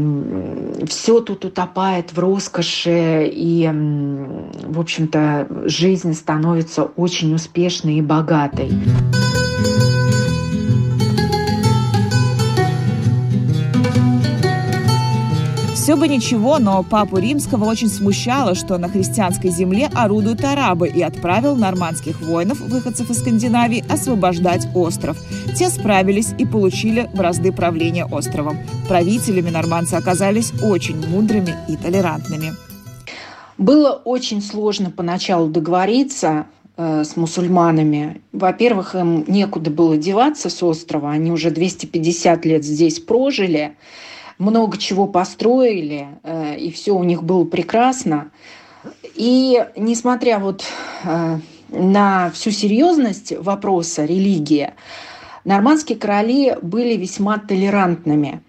все 0.86 1.20
тут 1.20 1.44
утопает 1.44 2.12
в 2.12 2.18
роскоши, 2.18 3.30
и, 3.32 3.68
в 3.68 4.80
общем-то, 4.80 5.48
жизнь 5.64 6.14
становится 6.14 6.84
очень 6.84 7.34
успешной 7.34 7.71
и 7.80 8.02
богатой. 8.02 8.70
Все 15.82 15.96
бы 15.96 16.06
ничего, 16.06 16.60
но 16.60 16.84
папу 16.84 17.18
римского 17.18 17.64
очень 17.64 17.88
смущало, 17.88 18.54
что 18.54 18.78
на 18.78 18.88
христианской 18.88 19.50
земле 19.50 19.90
орудуют 19.92 20.44
арабы 20.44 20.86
и 20.86 21.02
отправил 21.02 21.56
нормандских 21.56 22.20
воинов, 22.20 22.60
выходцев 22.60 23.10
из 23.10 23.18
Скандинавии, 23.18 23.84
освобождать 23.88 24.68
остров. 24.76 25.18
Те 25.56 25.68
справились 25.70 26.34
и 26.38 26.46
получили 26.46 27.10
бразды 27.12 27.50
правления 27.50 28.04
островом. 28.04 28.58
Правителями 28.86 29.50
нормандцы 29.50 29.94
оказались 29.94 30.52
очень 30.62 31.04
мудрыми 31.08 31.56
и 31.68 31.76
толерантными. 31.76 32.52
Было 33.58 33.90
очень 33.90 34.40
сложно 34.40 34.92
поначалу 34.92 35.48
договориться 35.48 36.46
с 37.04 37.16
мусульманами. 37.16 38.20
Во-первых, 38.32 38.94
им 38.94 39.24
некуда 39.26 39.70
было 39.70 39.96
деваться 39.96 40.50
с 40.50 40.62
острова. 40.62 41.10
Они 41.10 41.30
уже 41.30 41.50
250 41.50 42.44
лет 42.44 42.64
здесь 42.64 42.98
прожили 43.00 43.76
много 44.42 44.76
чего 44.76 45.06
построили, 45.06 46.08
э, 46.22 46.56
и 46.58 46.70
все 46.70 46.92
у 46.92 47.04
них 47.04 47.22
было 47.22 47.44
прекрасно. 47.44 48.30
И 49.14 49.64
несмотря 49.76 50.38
вот 50.38 50.64
э, 51.04 51.38
на 51.68 52.30
всю 52.30 52.50
серьезность 52.50 53.32
вопроса 53.38 54.04
религии, 54.04 54.72
нормандские 55.44 55.98
короли 55.98 56.56
были 56.60 56.96
весьма 56.96 57.38
толерантными. 57.38 58.42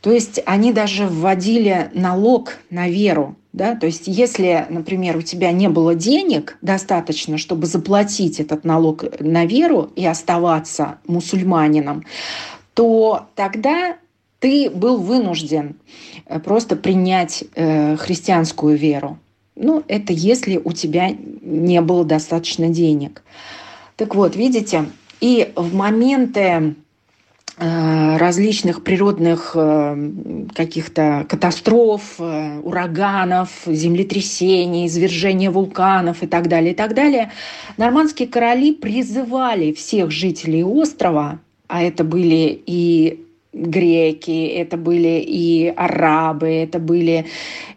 То 0.00 0.10
есть 0.12 0.40
они 0.46 0.72
даже 0.72 1.06
вводили 1.06 1.90
налог 1.94 2.58
на 2.70 2.88
веру. 2.88 3.36
Да? 3.54 3.76
То 3.76 3.86
есть 3.86 4.02
если, 4.06 4.66
например, 4.68 5.16
у 5.16 5.22
тебя 5.22 5.52
не 5.52 5.68
было 5.68 5.94
денег 5.94 6.58
достаточно, 6.60 7.38
чтобы 7.38 7.68
заплатить 7.68 8.40
этот 8.40 8.64
налог 8.64 9.04
на 9.20 9.46
веру 9.46 9.92
и 9.94 10.04
оставаться 10.04 10.98
мусульманином, 11.06 12.04
то 12.74 13.28
тогда 13.36 13.96
ты 14.40 14.68
был 14.68 14.98
вынужден 14.98 15.76
э, 16.26 16.40
просто 16.40 16.74
принять 16.74 17.44
э, 17.54 17.96
христианскую 17.96 18.76
веру. 18.76 19.20
Ну, 19.54 19.84
это 19.86 20.12
если 20.12 20.60
у 20.62 20.72
тебя 20.72 21.10
не 21.10 21.80
было 21.80 22.04
достаточно 22.04 22.68
денег. 22.70 23.22
Так 23.94 24.16
вот, 24.16 24.34
видите, 24.34 24.86
и 25.20 25.52
в 25.54 25.72
моменты 25.76 26.74
различных 27.56 28.82
природных 28.82 29.56
каких-то 30.54 31.24
катастроф, 31.28 32.18
ураганов, 32.18 33.50
землетрясений, 33.66 34.86
извержения 34.86 35.50
вулканов 35.50 36.22
и 36.22 36.26
так 36.26 36.48
далее, 36.48 36.72
и 36.72 36.74
так 36.74 36.94
далее, 36.94 37.30
нормандские 37.76 38.26
короли 38.26 38.72
призывали 38.72 39.72
всех 39.72 40.10
жителей 40.10 40.64
острова, 40.64 41.38
а 41.68 41.82
это 41.82 42.02
были 42.02 42.60
и 42.66 43.24
греки, 43.54 44.46
это 44.46 44.76
были 44.76 45.24
и 45.26 45.68
арабы, 45.68 46.48
это 46.48 46.78
были 46.78 47.26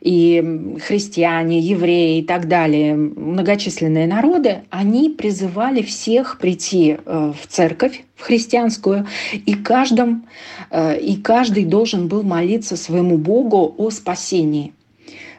и 0.02 0.78
христиане, 0.84 1.60
евреи 1.60 2.20
и 2.20 2.24
так 2.24 2.48
далее, 2.48 2.96
многочисленные 2.96 4.08
народы, 4.08 4.64
они 4.70 5.10
призывали 5.10 5.82
всех 5.82 6.40
прийти 6.40 6.98
э, 7.06 7.34
в 7.40 7.48
церковь, 7.48 8.04
в 8.18 8.24
христианскую, 8.24 9.08
и, 9.32 9.54
каждом, 9.54 10.28
э, 10.70 11.00
и 11.00 11.16
каждый 11.16 11.64
должен 11.64 12.10
был 12.10 12.24
молиться 12.24 12.76
своему 12.76 13.18
Богу 13.18 13.74
о 13.78 13.90
спасении. 13.90 14.74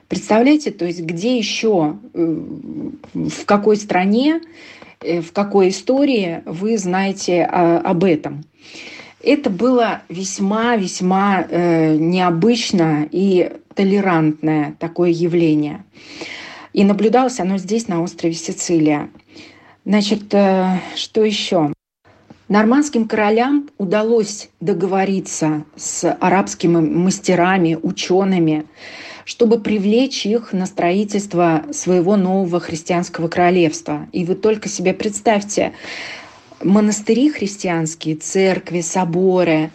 Представляете, 0.09 0.71
то 0.71 0.87
есть 0.87 1.03
где 1.03 1.37
еще, 1.37 1.99
э, 2.15 2.37
в 3.13 3.45
какой 3.45 3.77
стране, 3.77 4.41
в 5.01 5.33
какой 5.33 5.69
истории 5.69 6.43
вы 6.47 6.79
знаете 6.79 7.45
об 7.45 8.03
этом? 8.03 8.45
Это 9.23 9.51
было 9.51 10.03
весьма-весьма 10.09 11.45
э, 11.49 11.97
необычно 11.97 13.09
и 13.11 13.53
толерантное 13.75 14.77
такое 14.79 15.11
явление. 15.11 15.85
И 16.73 16.85
наблюдалось 16.85 17.41
оно 17.41 17.59
здесь, 17.59 17.89
на 17.89 18.01
острове 18.03 18.35
Сицилия. 18.35 19.11
Значит, 19.85 20.33
э, 20.33 20.81
что 20.95 21.25
еще? 21.25 21.73
Нормандским 22.49 23.07
королям 23.07 23.69
удалось 23.77 24.49
договориться 24.61 25.67
с 25.77 26.11
арабскими 26.11 26.81
мастерами, 26.81 27.79
учеными, 27.83 28.65
чтобы 29.27 29.61
привлечь 29.61 30.25
их 30.25 30.55
на 30.55 30.65
строительство 30.65 31.65
своего 31.73 32.17
нового 32.17 32.59
христианского 32.59 33.29
королевства. 33.29 34.09
И 34.13 34.25
вы 34.25 34.35
только 34.35 34.71
себе 34.71 34.95
представьте, 34.95 35.73
монастыри 36.63 37.29
христианские, 37.29 38.17
церкви, 38.17 38.81
соборы, 38.81 39.71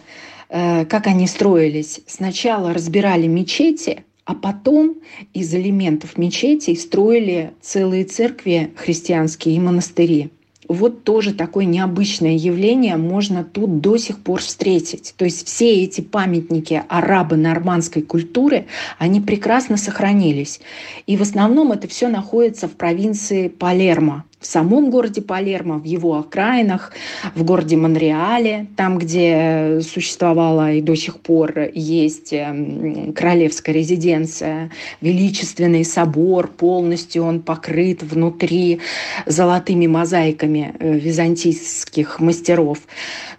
э, 0.48 0.84
как 0.86 1.06
они 1.06 1.28
строились. 1.28 2.00
Сначала 2.08 2.74
разбирали 2.74 3.28
мечети, 3.28 4.02
а 4.24 4.34
потом 4.34 4.96
из 5.32 5.54
элементов 5.54 6.18
мечетей 6.18 6.76
строили 6.76 7.52
целые 7.60 8.04
церкви 8.04 8.72
христианские 8.76 9.54
и 9.54 9.60
монастыри. 9.60 10.32
Вот 10.68 11.04
тоже 11.04 11.34
такое 11.34 11.64
необычное 11.64 12.32
явление 12.32 12.96
можно 12.96 13.44
тут 13.44 13.80
до 13.80 13.96
сих 13.96 14.18
пор 14.18 14.40
встретить. 14.40 15.14
То 15.16 15.24
есть 15.24 15.46
все 15.46 15.82
эти 15.82 16.00
памятники 16.00 16.82
арабо-нормандской 16.88 18.02
культуры, 18.02 18.66
они 18.98 19.20
прекрасно 19.20 19.76
сохранились. 19.76 20.60
И 21.06 21.16
в 21.16 21.22
основном 21.22 21.72
это 21.72 21.88
все 21.88 22.08
находится 22.08 22.68
в 22.68 22.72
провинции 22.72 23.48
Палермо 23.48 24.24
в 24.44 24.46
самом 24.46 24.90
городе 24.90 25.22
Палермо, 25.22 25.78
в 25.78 25.84
его 25.84 26.18
окраинах, 26.18 26.92
в 27.34 27.44
городе 27.44 27.78
Монреале, 27.78 28.66
там, 28.76 28.98
где 28.98 29.80
существовала 29.80 30.70
и 30.70 30.82
до 30.82 30.94
сих 30.94 31.18
пор 31.20 31.70
есть 31.72 32.34
эм, 32.34 33.14
королевская 33.14 33.74
резиденция, 33.74 34.70
величественный 35.00 35.82
собор, 35.82 36.48
полностью 36.48 37.24
он 37.24 37.40
покрыт 37.40 38.02
внутри 38.02 38.80
золотыми 39.24 39.86
мозаиками 39.86 40.74
э, 40.78 40.98
византийских 40.98 42.20
мастеров. 42.20 42.80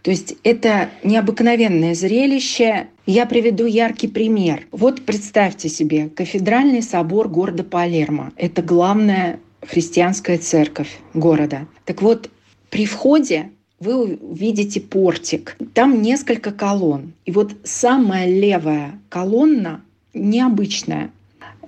То 0.01 0.09
есть 0.09 0.35
это 0.43 0.89
необыкновенное 1.03 1.93
зрелище. 1.93 2.87
Я 3.05 3.27
приведу 3.27 3.67
яркий 3.67 4.07
пример. 4.07 4.65
Вот 4.71 5.05
представьте 5.05 5.69
себе, 5.69 6.09
кафедральный 6.09 6.81
собор 6.81 7.27
города 7.27 7.63
Палермо. 7.63 8.31
Это 8.37 8.63
главная 8.63 9.39
христианская 9.67 10.38
церковь 10.38 10.99
города. 11.13 11.67
Так 11.86 12.01
вот, 12.01 12.30
при 12.69 12.86
входе 12.86 13.51
вы 13.80 14.15
увидите 14.15 14.82
портик. 14.82 15.58
Там 15.73 16.01
несколько 16.01 16.51
колонн. 16.51 17.13
И 17.25 17.32
вот 17.32 17.56
самая 17.63 18.28
левая 18.28 18.99
колонна 19.10 19.84
необычная. 20.13 21.12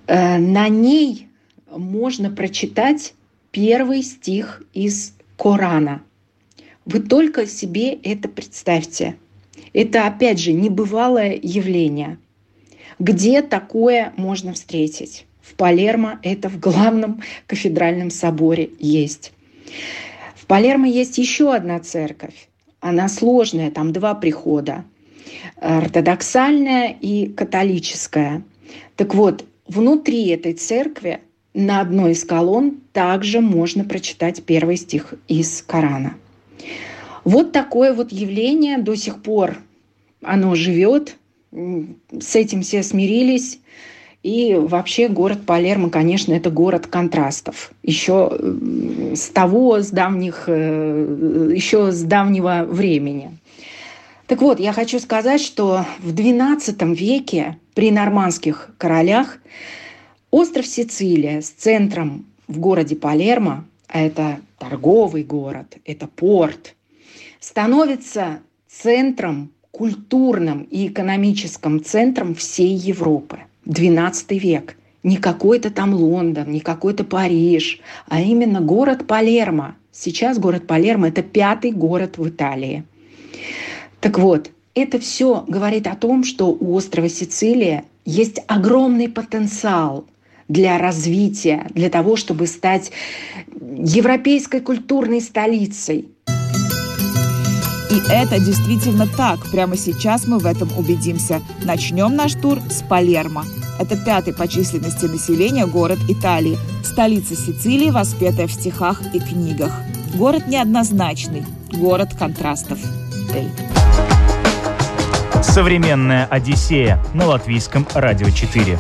Э, 0.07 0.37
на 0.37 0.69
ней 0.69 1.27
можно 1.69 2.29
прочитать 2.29 3.13
первый 3.51 4.03
стих 4.03 4.63
из 4.73 5.13
Корана. 5.35 6.01
Вы 6.85 6.99
только 6.99 7.45
себе 7.45 7.93
это 7.93 8.29
представьте. 8.29 9.17
Это, 9.73 10.07
опять 10.07 10.39
же, 10.39 10.53
небывалое 10.53 11.37
явление. 11.41 12.17
Где 12.99 13.41
такое 13.41 14.13
можно 14.15 14.53
встретить? 14.53 15.25
В 15.47 15.55
Палермо 15.55 16.19
это 16.23 16.49
в 16.49 16.59
главном 16.59 17.21
кафедральном 17.45 18.09
соборе 18.09 18.69
есть. 18.79 19.31
В 20.35 20.45
Палермо 20.45 20.87
есть 20.87 21.17
еще 21.17 21.53
одна 21.53 21.79
церковь. 21.79 22.49
Она 22.79 23.07
сложная, 23.07 23.71
там 23.71 23.93
два 23.93 24.13
прихода. 24.13 24.83
Ортодоксальная 25.55 26.95
и 26.99 27.27
католическая. 27.27 28.43
Так 28.95 29.15
вот, 29.15 29.45
внутри 29.67 30.27
этой 30.27 30.53
церкви 30.53 31.21
на 31.53 31.81
одной 31.81 32.11
из 32.11 32.23
колонн 32.23 32.81
также 32.93 33.41
можно 33.41 33.83
прочитать 33.83 34.43
первый 34.43 34.77
стих 34.77 35.13
из 35.27 35.61
Корана. 35.61 36.15
Вот 37.23 37.51
такое 37.51 37.93
вот 37.93 38.11
явление 38.11 38.77
до 38.77 38.95
сих 38.95 39.21
пор 39.21 39.57
оно 40.21 40.55
живет, 40.55 41.17
с 41.51 42.35
этим 42.35 42.61
все 42.61 42.83
смирились. 42.83 43.59
И 44.27 44.55
вообще 44.55 45.07
город 45.07 45.45
Палермо, 45.45 45.89
конечно, 45.89 46.33
это 46.33 46.49
город 46.49 46.85
контрастов. 46.87 47.71
Еще 47.81 48.37
с 49.15 49.29
того, 49.29 49.79
с 49.79 49.89
давних, 49.89 50.43
э, 50.47 51.53
еще 51.55 51.93
с 51.93 52.03
давнего 52.03 52.65
времени. 52.67 53.37
Так 54.25 54.41
вот, 54.41 54.59
я 54.59 54.73
хочу 54.73 54.99
сказать, 54.99 55.39
что 55.39 55.85
в 55.99 56.13
XII 56.13 56.93
веке 56.93 57.57
при 57.73 57.89
нормандских 57.89 58.71
королях 58.77 59.37
остров 60.29 60.67
Сицилия 60.67 61.39
с 61.39 61.49
центром 61.49 62.25
в 62.49 62.59
городе 62.59 62.97
Палермо, 62.97 63.63
а 63.87 64.01
это 64.01 64.39
торговый 64.59 65.23
город, 65.23 65.77
это 65.85 66.05
порт, 66.05 66.75
становится 67.39 68.39
центром, 68.67 69.51
культурным 69.71 70.63
и 70.63 70.87
экономическим 70.87 71.81
центром 71.81 72.35
всей 72.35 72.75
Европы. 72.75 73.39
XII 73.67 74.39
век. 74.39 74.77
Не 75.03 75.17
какой-то 75.17 75.69
там 75.69 75.93
Лондон, 75.93 76.51
не 76.51 76.59
какой-то 76.59 77.03
Париж, 77.03 77.79
а 78.07 78.21
именно 78.21 78.61
город 78.61 79.07
Палермо. 79.07 79.75
Сейчас 79.91 80.39
город 80.39 80.67
Палермо– 80.67 81.07
это 81.09 81.21
пятый 81.21 81.71
город 81.71 82.17
в 82.17 82.27
Италии. 82.27 82.83
Так 83.99 84.19
вот, 84.19 84.51
это 84.75 84.99
все 84.99 85.43
говорит 85.47 85.87
о 85.87 85.95
том, 85.95 86.23
что 86.23 86.47
у 86.47 86.73
острова 86.75 87.09
Сицилия 87.09 87.83
есть 88.05 88.41
огромный 88.47 89.09
потенциал 89.09 90.05
для 90.47 90.77
развития, 90.77 91.67
для 91.73 91.89
того, 91.89 92.15
чтобы 92.15 92.47
стать 92.47 92.91
европейской 93.59 94.59
культурной 94.59 95.21
столицей. 95.21 96.09
И 97.89 98.01
это 98.11 98.39
действительно 98.39 99.07
так. 99.07 99.39
Прямо 99.51 99.77
сейчас 99.77 100.27
мы 100.27 100.39
в 100.39 100.45
этом 100.45 100.69
убедимся. 100.77 101.41
Начнем 101.63 102.15
наш 102.15 102.33
тур 102.33 102.59
с 102.69 102.81
Палермо. 102.83 103.43
Это 103.79 103.95
пятый 103.95 104.33
по 104.33 104.47
численности 104.47 105.05
населения 105.05 105.67
город 105.67 105.99
Италии, 106.09 106.57
столица 106.83 107.35
Сицилии, 107.35 107.91
воспетая 107.91 108.47
в 108.47 108.51
стихах 108.51 109.01
и 109.13 109.19
книгах. 109.19 109.71
Город 110.15 110.47
неоднозначный, 110.47 111.43
город 111.73 112.09
контрастов. 112.17 112.79
Эй. 113.35 113.49
Современная 115.43 116.25
Одиссея 116.25 117.03
на 117.13 117.27
латвийском 117.27 117.85
радио 117.93 118.29
4. 118.29 118.79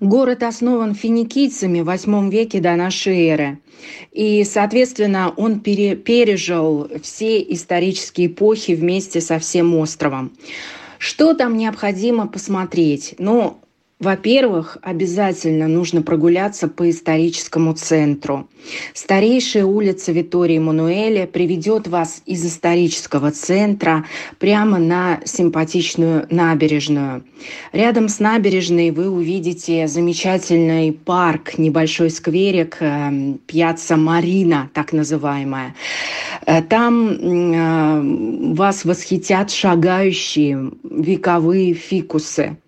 Город 0.00 0.42
основан 0.42 0.94
финикийцами 0.94 1.80
в 1.80 1.88
VIII 1.88 2.30
веке 2.30 2.60
до 2.60 2.74
нашей 2.76 3.28
эры. 3.28 3.58
И, 4.12 4.44
соответственно, 4.44 5.32
он 5.36 5.60
пере, 5.60 5.96
пережил 5.96 6.88
все 7.02 7.40
исторические 7.42 8.28
эпохи 8.28 8.72
вместе 8.72 9.20
со 9.20 9.38
всем 9.38 9.74
островом. 9.74 10.32
Что 11.06 11.34
там 11.34 11.56
необходимо 11.56 12.26
посмотреть? 12.26 13.14
Ну, 13.18 13.60
во-первых, 13.98 14.76
обязательно 14.82 15.68
нужно 15.68 16.02
прогуляться 16.02 16.68
по 16.68 16.90
историческому 16.90 17.72
центру. 17.72 18.46
Старейшая 18.92 19.64
улица 19.64 20.12
Витории 20.12 20.58
Мануэля 20.58 21.26
приведет 21.26 21.88
вас 21.88 22.22
из 22.26 22.44
исторического 22.44 23.30
центра 23.30 24.04
прямо 24.38 24.78
на 24.78 25.20
симпатичную 25.24 26.26
набережную. 26.28 27.24
Рядом 27.72 28.10
с 28.10 28.20
набережной 28.20 28.90
вы 28.90 29.08
увидите 29.08 29.88
замечательный 29.88 30.92
парк, 30.92 31.56
небольшой 31.56 32.10
скверик, 32.10 32.76
э, 32.80 33.36
Пьяца 33.46 33.96
Марина, 33.96 34.68
так 34.74 34.92
называемая. 34.92 35.74
Э, 36.44 36.60
там 36.60 37.08
э, 37.08 38.54
вас 38.54 38.84
восхитят 38.84 39.50
шагающие 39.50 40.70
вековые 40.84 41.72
фикусы. 41.72 42.58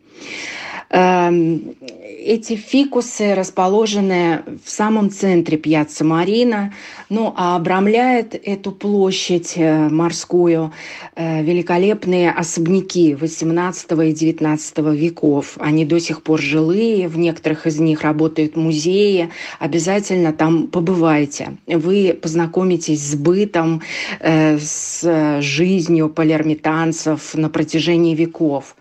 Эм, 0.90 1.74
эти 2.01 2.57
фикусы 2.57 3.35
расположены 3.35 4.42
в 4.64 4.70
самом 4.70 5.11
центре 5.11 5.59
Пьяцца 5.59 6.03
Марина, 6.03 6.72
ну 7.11 7.35
а 7.37 7.57
обрамляет 7.57 8.35
эту 8.35 8.72
площадь 8.72 9.53
э, 9.57 9.88
морскую 9.90 10.72
э, 11.14 11.42
великолепные 11.42 12.31
особняки 12.31 13.12
XVIII 13.12 14.11
и 14.11 14.12
XIX 14.14 14.96
веков. 14.96 15.59
Они 15.59 15.85
до 15.85 16.01
сих 16.01 16.22
пор 16.22 16.40
жилые, 16.40 17.09
в 17.09 17.18
некоторых 17.18 17.66
из 17.66 17.79
них 17.79 18.01
работают 18.01 18.57
музеи. 18.57 19.31
Обязательно 19.59 20.33
там 20.33 20.68
побывайте. 20.68 21.59
Вы 21.66 22.18
познакомитесь 22.20 23.03
с 23.03 23.14
бытом, 23.14 23.83
э, 24.20 24.59
с 24.59 25.40
жизнью 25.42 26.09
палермитанцев 26.09 27.35
на 27.35 27.51
протяжении 27.51 28.14
веков. 28.14 28.74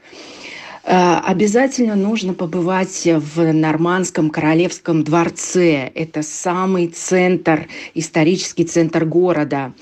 Э, 0.88 1.20
обязательно 1.22 1.96
нужно 1.96 2.34
побывать 2.34 3.06
в 3.06 3.52
Нормандском 3.52 4.30
королевском 4.30 5.04
дворце. 5.04 5.92
Это 5.94 6.22
самый 6.24 6.88
центр, 6.88 7.68
исторический 7.94 8.64
центр 8.64 9.04
города. 9.04 9.74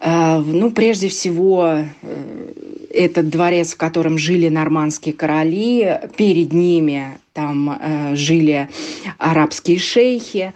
Э, 0.00 0.38
ну, 0.38 0.72
прежде 0.72 1.08
всего, 1.08 1.84
э, 2.02 2.52
этот 2.92 3.28
дворец, 3.28 3.74
в 3.74 3.76
котором 3.76 4.18
жили 4.18 4.48
нормандские 4.48 5.14
короли, 5.14 6.00
перед 6.16 6.52
ними 6.52 7.18
там 7.32 7.80
жили 8.12 8.68
арабские 9.16 9.78
шейхи. 9.78 10.52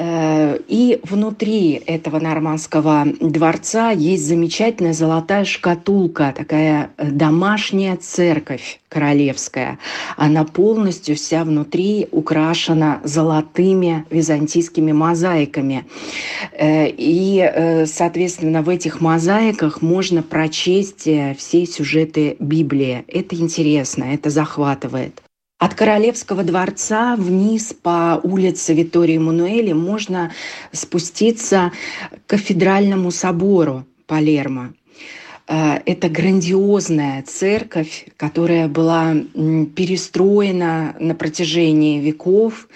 Э, 0.00 0.60
и 0.68 1.00
внутри 1.02 1.72
этого 1.72 2.20
нормандского 2.20 3.04
дворца 3.20 3.90
есть 3.90 4.26
замечательная 4.26 4.92
золотая 4.92 5.44
шкатулка, 5.44 6.32
такая 6.36 6.90
э, 6.96 7.10
домашняя 7.10 7.96
церковь 7.96 8.78
королевская. 8.88 9.80
Она 10.16 10.44
полностью 10.44 11.16
вся 11.16 11.42
внутри 11.42 12.06
украшена 12.12 13.00
золотыми 13.02 14.04
византийскими 14.08 14.92
мозаиками. 14.92 15.84
Э, 16.52 16.88
и, 16.88 17.84
соответственно, 17.86 18.62
в 18.62 18.68
этих 18.68 19.00
мозаиках 19.00 19.82
можно 19.82 20.22
прочесть 20.22 21.08
все 21.38 21.66
сюжеты 21.66 22.36
Библии. 22.38 23.04
Это 23.08 23.34
интересно, 23.34 24.04
это 24.04 24.30
захватывает. 24.30 25.20
От 25.58 25.74
Королевского 25.74 26.44
дворца 26.44 27.16
вниз 27.16 27.74
по 27.74 28.20
улице 28.22 28.74
Витории 28.74 29.18
Мануэли 29.18 29.72
можно 29.72 30.32
спуститься 30.70 31.72
к 32.26 32.30
кафедральному 32.30 33.10
собору 33.10 33.84
Палермо. 34.06 34.72
Э, 35.48 35.80
это 35.84 36.08
грандиозная 36.08 37.24
церковь, 37.24 38.06
которая 38.16 38.68
была 38.68 39.16
перестроена 39.74 40.94
на 41.00 41.16
протяжении 41.16 41.98
веков 41.98 42.68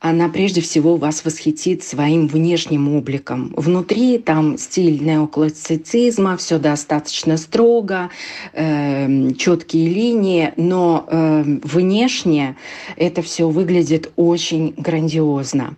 она 0.00 0.30
прежде 0.30 0.62
всего 0.62 0.96
вас 0.96 1.24
восхитит 1.26 1.84
своим 1.84 2.26
внешним 2.26 2.88
обликом. 2.96 3.52
Внутри 3.54 4.18
там 4.18 4.56
стиль 4.56 5.02
неоклассицизма, 5.04 6.38
все 6.38 6.58
достаточно 6.58 7.36
строго, 7.36 8.08
э, 8.54 9.32
четкие 9.34 9.90
линии, 9.90 10.54
но 10.56 11.06
э, 11.06 11.42
внешне 11.62 12.56
это 12.96 13.20
все 13.20 13.48
выглядит 13.50 14.10
очень 14.16 14.72
грандиозно. 14.78 15.76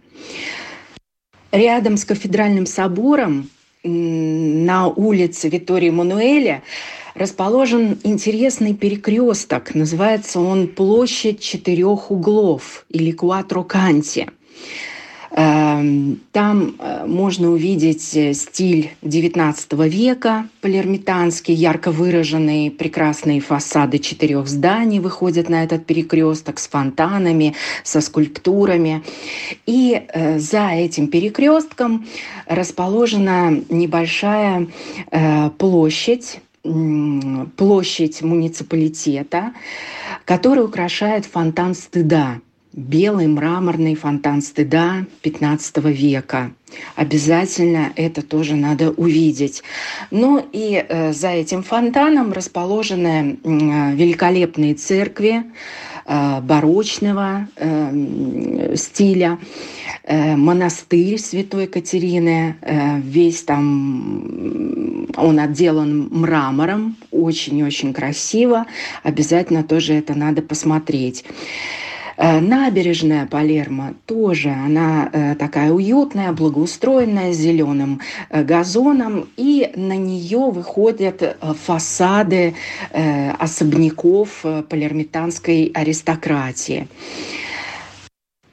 Рядом 1.51 1.97
с 1.97 2.05
кафедральным 2.05 2.65
собором 2.65 3.51
на 3.85 4.89
улице 4.89 5.49
Витории 5.49 5.91
Мануэля 5.91 6.63
расположен 7.15 7.99
интересный 8.05 8.75
перекресток. 8.75 9.75
Называется 9.75 10.41
он 10.41 10.69
«Площадь 10.69 11.41
четырех 11.41 12.11
углов» 12.11 12.87
или 12.89 13.11
«Куатро 13.11 13.63
Канти». 13.63 14.29
Эм, 15.35 16.21
там 16.33 16.75
э, 16.79 17.07
можно 17.07 17.51
увидеть 17.51 18.15
э, 18.15 18.35
стиль 18.35 18.91
XIX 19.01 19.89
века, 19.89 20.47
палермитанский, 20.61 21.55
ярко 21.55 21.91
выраженные 21.91 22.71
прекрасные 22.71 23.41
фасады 23.41 23.99
четырех 23.99 24.47
зданий 24.47 25.01
выходят 25.01 25.49
на 25.49 25.65
этот 25.65 25.87
перекресток 25.87 26.59
с 26.59 26.69
фонтанами, 26.69 27.55
со 27.83 28.03
скульптурами. 28.03 29.03
И 29.65 30.03
э, 30.07 30.39
за 30.39 30.69
этим 30.69 31.09
перекрестком 31.09 32.07
расположена 32.47 33.59
небольшая 33.71 34.69
площадь, 35.57 36.41
площадь 37.57 38.23
муниципалитета, 38.23 39.55
который 40.27 40.65
украшает 40.65 41.25
фонтан 41.25 41.75
стыда. 41.75 42.41
Белый 42.73 43.27
мраморный 43.27 43.95
фонтан 43.95 44.41
стыда 44.41 45.05
15 45.21 45.77
века. 45.85 46.53
Обязательно 46.97 47.93
это 47.97 48.23
тоже 48.23 48.57
надо 48.57 48.93
увидеть. 48.93 49.63
Ну 50.11 50.43
и 50.53 50.83
э, 50.89 51.13
за 51.13 51.29
этим 51.29 51.63
фонтаном 51.63 52.33
расположены 52.33 53.37
э, 53.45 53.95
великолепные 53.95 54.75
церкви, 54.75 55.45
барочного 56.05 57.47
стиля. 58.75 59.39
Монастырь 60.09 61.17
Святой 61.17 61.69
Катерины, 61.69 62.57
весь 63.05 63.45
там 63.45 65.07
он 65.17 65.39
отделан 65.39 66.09
мрамором, 66.11 66.97
очень-очень 67.13 67.93
красиво. 67.93 68.67
Обязательно 69.05 69.63
тоже 69.63 69.95
это 69.95 70.15
надо 70.15 70.43
посмотреть. 70.43 71.25
Э, 72.23 72.39
набережная 72.39 73.27
Палермо 73.27 73.95
тоже, 74.07 74.51
она 74.51 75.11
э, 75.13 75.35
такая 75.35 75.73
уютная, 75.73 76.31
благоустроенная, 76.31 77.33
с 77.33 77.37
зеленым 77.37 78.01
э, 78.31 78.45
газоном, 78.45 79.29
и 79.37 79.73
на 79.75 79.97
нее 79.97 80.51
выходят 80.53 81.37
фасады 81.41 82.55
особняков 83.39 84.45
палермитанской 84.69 85.73
аристократии. 85.75 86.87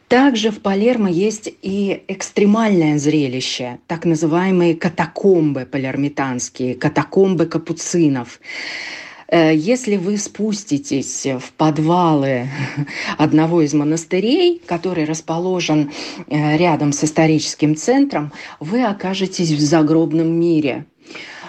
Также 0.08 0.49
в 0.49 0.62
Палермо 0.62 1.10
есть 1.12 1.53
и 1.62 2.03
экстремальное 2.08 2.97
зрелище, 2.97 3.77
так 3.86 4.05
называемые 4.05 4.75
катакомбы 4.75 5.67
палермитанские, 5.71 6.73
катакомбы 6.73 7.45
капуцинов. 7.45 8.39
Э, 9.32 9.56
если 9.56 9.98
вы 9.98 10.18
спуститесь 10.18 11.26
в 11.26 11.52
подвалы 11.54 12.50
одного 13.18 13.62
из 13.62 13.74
монастырей, 13.74 14.62
который 14.65 15.06
расположен 15.06 15.92
э, 16.28 16.58
рядом 16.58 16.92
с 16.92 17.04
историческим 17.04 17.76
центром, 17.76 18.32
вы 18.60 18.84
окажетесь 18.84 19.52
в 19.52 19.60
загробном 19.60 20.32
мире. 20.32 20.86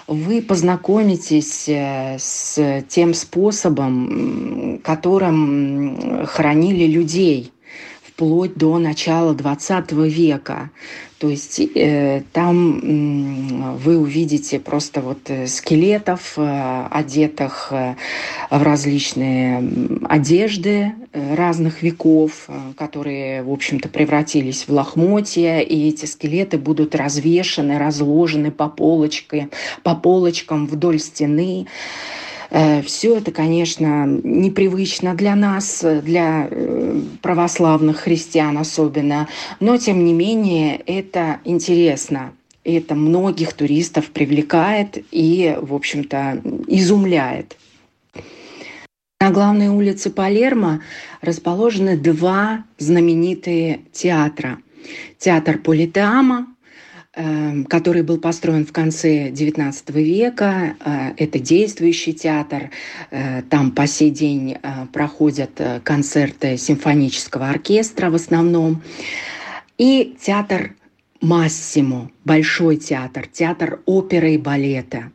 Вы 0.06 0.42
познакомитесь 0.42 1.68
э, 1.68 2.16
с 2.18 2.84
тем 2.88 3.14
способом, 3.14 4.80
которым 4.82 6.26
хоронили 6.26 6.84
людей 6.84 7.52
вплоть 8.20 8.54
до 8.54 8.78
начала 8.78 9.32
XX 9.32 10.06
века. 10.06 10.68
То 11.18 11.30
есть 11.30 11.58
э, 11.58 12.22
там 12.34 12.78
э, 12.78 13.76
вы 13.78 13.98
увидите 13.98 14.60
просто 14.60 15.00
вот 15.00 15.30
э, 15.30 15.46
скелетов, 15.46 16.34
э, 16.36 16.86
одетых 16.90 17.68
э, 17.70 17.94
в 18.50 18.62
различные 18.62 19.62
одежды 20.06 20.92
э, 21.12 21.34
разных 21.34 21.82
веков, 21.82 22.48
которые, 22.76 23.42
в 23.42 23.50
общем-то, 23.50 23.88
превратились 23.88 24.68
в 24.68 24.72
лохмотья, 24.72 25.60
и 25.60 25.88
эти 25.88 26.04
скелеты 26.04 26.58
будут 26.58 26.94
развешаны, 26.94 27.78
разложены 27.78 28.50
по, 28.50 28.68
полочке, 28.68 29.48
по 29.82 29.94
полочкам 29.94 30.66
вдоль 30.66 30.98
стены. 30.98 31.66
Все 32.50 33.16
это, 33.16 33.30
конечно, 33.30 34.06
непривычно 34.06 35.14
для 35.14 35.36
нас, 35.36 35.84
для 36.02 36.48
э, 36.50 37.00
православных 37.22 37.98
христиан 37.98 38.58
особенно, 38.58 39.28
но 39.60 39.76
тем 39.78 40.04
не 40.04 40.12
менее 40.12 40.76
это 40.76 41.38
интересно. 41.44 42.32
Это 42.64 42.94
многих 42.94 43.52
туристов 43.52 44.10
привлекает 44.10 44.98
и, 45.12 45.56
в 45.60 45.72
общем-то, 45.74 46.42
изумляет. 46.66 47.56
На 49.20 49.30
главной 49.30 49.68
улице 49.68 50.10
Палермо 50.10 50.80
расположены 51.20 51.96
два 51.96 52.64
знаменитые 52.78 53.82
театра. 53.92 54.58
Театр 55.18 55.58
Политеама 55.58 56.48
который 57.12 58.02
был 58.02 58.18
построен 58.18 58.64
в 58.64 58.72
конце 58.72 59.30
XIX 59.30 59.74
века. 59.92 60.76
Э, 60.84 61.12
это 61.16 61.40
действующий 61.40 62.12
театр. 62.14 62.70
Э, 63.10 63.42
там 63.42 63.72
по 63.72 63.86
сей 63.88 64.10
день 64.10 64.52
э, 64.52 64.86
проходят 64.92 65.60
концерты 65.82 66.56
симфонического 66.56 67.48
оркестра 67.48 68.10
в 68.10 68.14
основном. 68.14 68.82
И 69.76 70.16
театр 70.20 70.76
Массимо, 71.20 72.10
большой 72.24 72.76
театр, 72.76 73.26
театр 73.26 73.80
оперы 73.86 74.34
и 74.34 74.38
балета. 74.38 75.10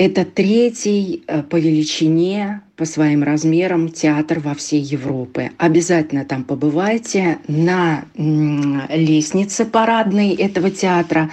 Это 0.00 0.24
третий 0.24 1.24
по 1.50 1.56
величине 1.56 2.62
по 2.74 2.86
своим 2.86 3.22
размерам 3.22 3.90
театр 3.90 4.40
во 4.40 4.54
всей 4.54 4.80
Европе. 4.80 5.52
Обязательно 5.58 6.24
там 6.24 6.44
побывайте 6.44 7.38
на 7.46 8.06
лестнице 8.14 9.66
парадной 9.66 10.34
этого 10.34 10.70
театра. 10.70 11.30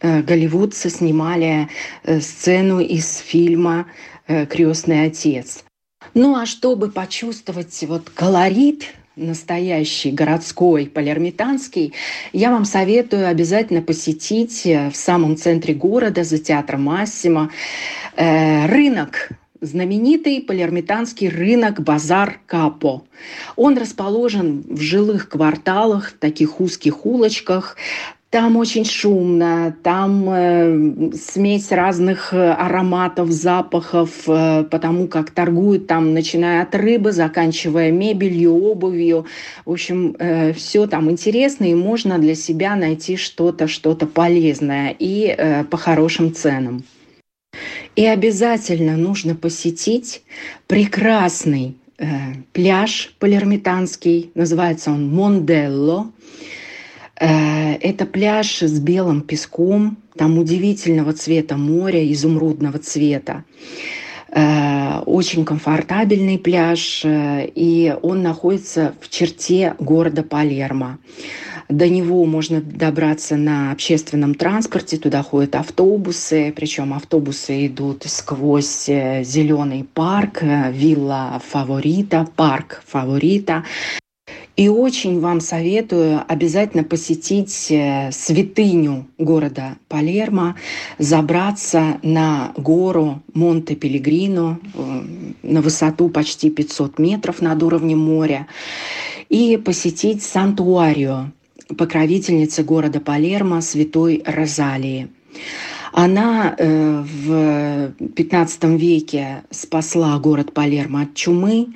Э, 0.00 0.22
голливудцы 0.22 0.88
снимали 0.88 1.68
э, 2.02 2.20
сцену 2.22 2.80
из 2.80 3.18
фильма 3.18 3.86
э, 4.26 4.46
«Крестный 4.46 5.04
отец». 5.04 5.62
Ну 6.14 6.34
а 6.34 6.46
чтобы 6.46 6.90
почувствовать 6.90 7.84
вот 7.86 8.08
колорит 8.08 8.86
настоящий 9.16 10.10
городской 10.10 10.86
палермитанский, 10.86 11.92
я 12.32 12.50
вам 12.50 12.64
советую 12.64 13.28
обязательно 13.28 13.82
посетить 13.82 14.64
в 14.64 14.94
самом 14.94 15.36
центре 15.36 15.74
города 15.74 16.24
за 16.24 16.38
театром 16.38 16.84
Массимо 16.84 17.50
рынок 18.16 19.30
знаменитый 19.62 20.40
палермитанский 20.42 21.28
рынок 21.28 21.80
Базар 21.82 22.40
Капо. 22.46 23.04
Он 23.56 23.78
расположен 23.78 24.64
в 24.68 24.80
жилых 24.80 25.28
кварталах, 25.28 26.12
таких 26.12 26.60
узких 26.60 27.06
улочках. 27.06 27.76
Там 28.32 28.56
очень 28.56 28.86
шумно, 28.86 29.76
там 29.82 30.26
э, 30.30 31.12
смесь 31.12 31.70
разных 31.70 32.32
э, 32.32 32.52
ароматов, 32.52 33.30
запахов, 33.30 34.26
э, 34.26 34.64
потому 34.70 35.06
как 35.06 35.32
торгуют 35.32 35.86
там, 35.86 36.14
начиная 36.14 36.62
от 36.62 36.74
рыбы, 36.74 37.12
заканчивая 37.12 37.90
мебелью, 37.90 38.54
обувью. 38.54 39.26
В 39.66 39.72
общем, 39.72 40.16
э, 40.18 40.54
все 40.54 40.86
там 40.86 41.10
интересно, 41.10 41.64
и 41.70 41.74
можно 41.74 42.18
для 42.18 42.34
себя 42.34 42.74
найти 42.74 43.18
что-то, 43.18 43.68
что-то 43.68 44.06
полезное 44.06 44.96
и 44.98 45.26
э, 45.26 45.64
по 45.64 45.76
хорошим 45.76 46.34
ценам. 46.34 46.84
И 47.96 48.06
обязательно 48.06 48.96
нужно 48.96 49.34
посетить 49.34 50.22
прекрасный 50.68 51.76
э, 51.98 52.06
пляж 52.54 53.14
палермитанский, 53.18 54.30
называется 54.34 54.90
он 54.90 55.14
Монделло. 55.14 56.10
Э, 57.22 57.74
это 57.76 58.04
пляж 58.04 58.62
с 58.62 58.80
белым 58.80 59.20
песком, 59.20 59.96
там 60.16 60.38
удивительного 60.38 61.12
цвета 61.12 61.56
моря, 61.56 62.10
изумрудного 62.12 62.80
цвета. 62.80 63.44
Э, 64.32 64.98
очень 65.06 65.44
комфортабельный 65.44 66.36
пляж, 66.36 67.02
э, 67.04 67.46
и 67.54 67.94
он 68.02 68.22
находится 68.22 68.94
в 69.00 69.08
черте 69.08 69.76
города 69.78 70.24
Палермо. 70.24 70.98
До 71.68 71.88
него 71.88 72.24
можно 72.24 72.60
добраться 72.60 73.36
на 73.36 73.70
общественном 73.70 74.34
транспорте, 74.34 74.96
туда 74.96 75.22
ходят 75.22 75.54
автобусы, 75.54 76.52
причем 76.54 76.92
автобусы 76.92 77.68
идут 77.68 78.02
сквозь 78.08 78.86
зеленый 78.86 79.84
парк, 79.84 80.42
вилла 80.42 81.40
фаворита, 81.48 82.26
парк 82.36 82.82
фаворита. 82.84 83.64
И 84.54 84.68
очень 84.68 85.18
вам 85.20 85.40
советую 85.40 86.22
обязательно 86.28 86.84
посетить 86.84 87.68
э, 87.70 88.10
святыню 88.12 89.06
города 89.16 89.76
Палермо, 89.88 90.56
забраться 90.98 91.98
на 92.02 92.52
гору 92.56 93.22
Монте-Пелегрино 93.32 94.60
на 95.42 95.62
высоту 95.62 96.10
почти 96.10 96.50
500 96.50 96.98
метров 96.98 97.40
над 97.40 97.62
уровнем 97.62 98.00
моря 98.00 98.46
и 99.30 99.56
посетить 99.56 100.22
Сантуарио, 100.22 101.30
покровительницы 101.78 102.62
города 102.62 103.00
Палермо 103.00 103.62
святой 103.62 104.22
Розалии. 104.26 105.08
Она 105.92 106.54
э, 106.56 107.02
в 107.02 107.92
XV 107.98 108.76
веке 108.78 109.44
спасла 109.50 110.18
город 110.18 110.54
Палермо 110.54 111.02
от 111.02 111.14
чумы 111.14 111.68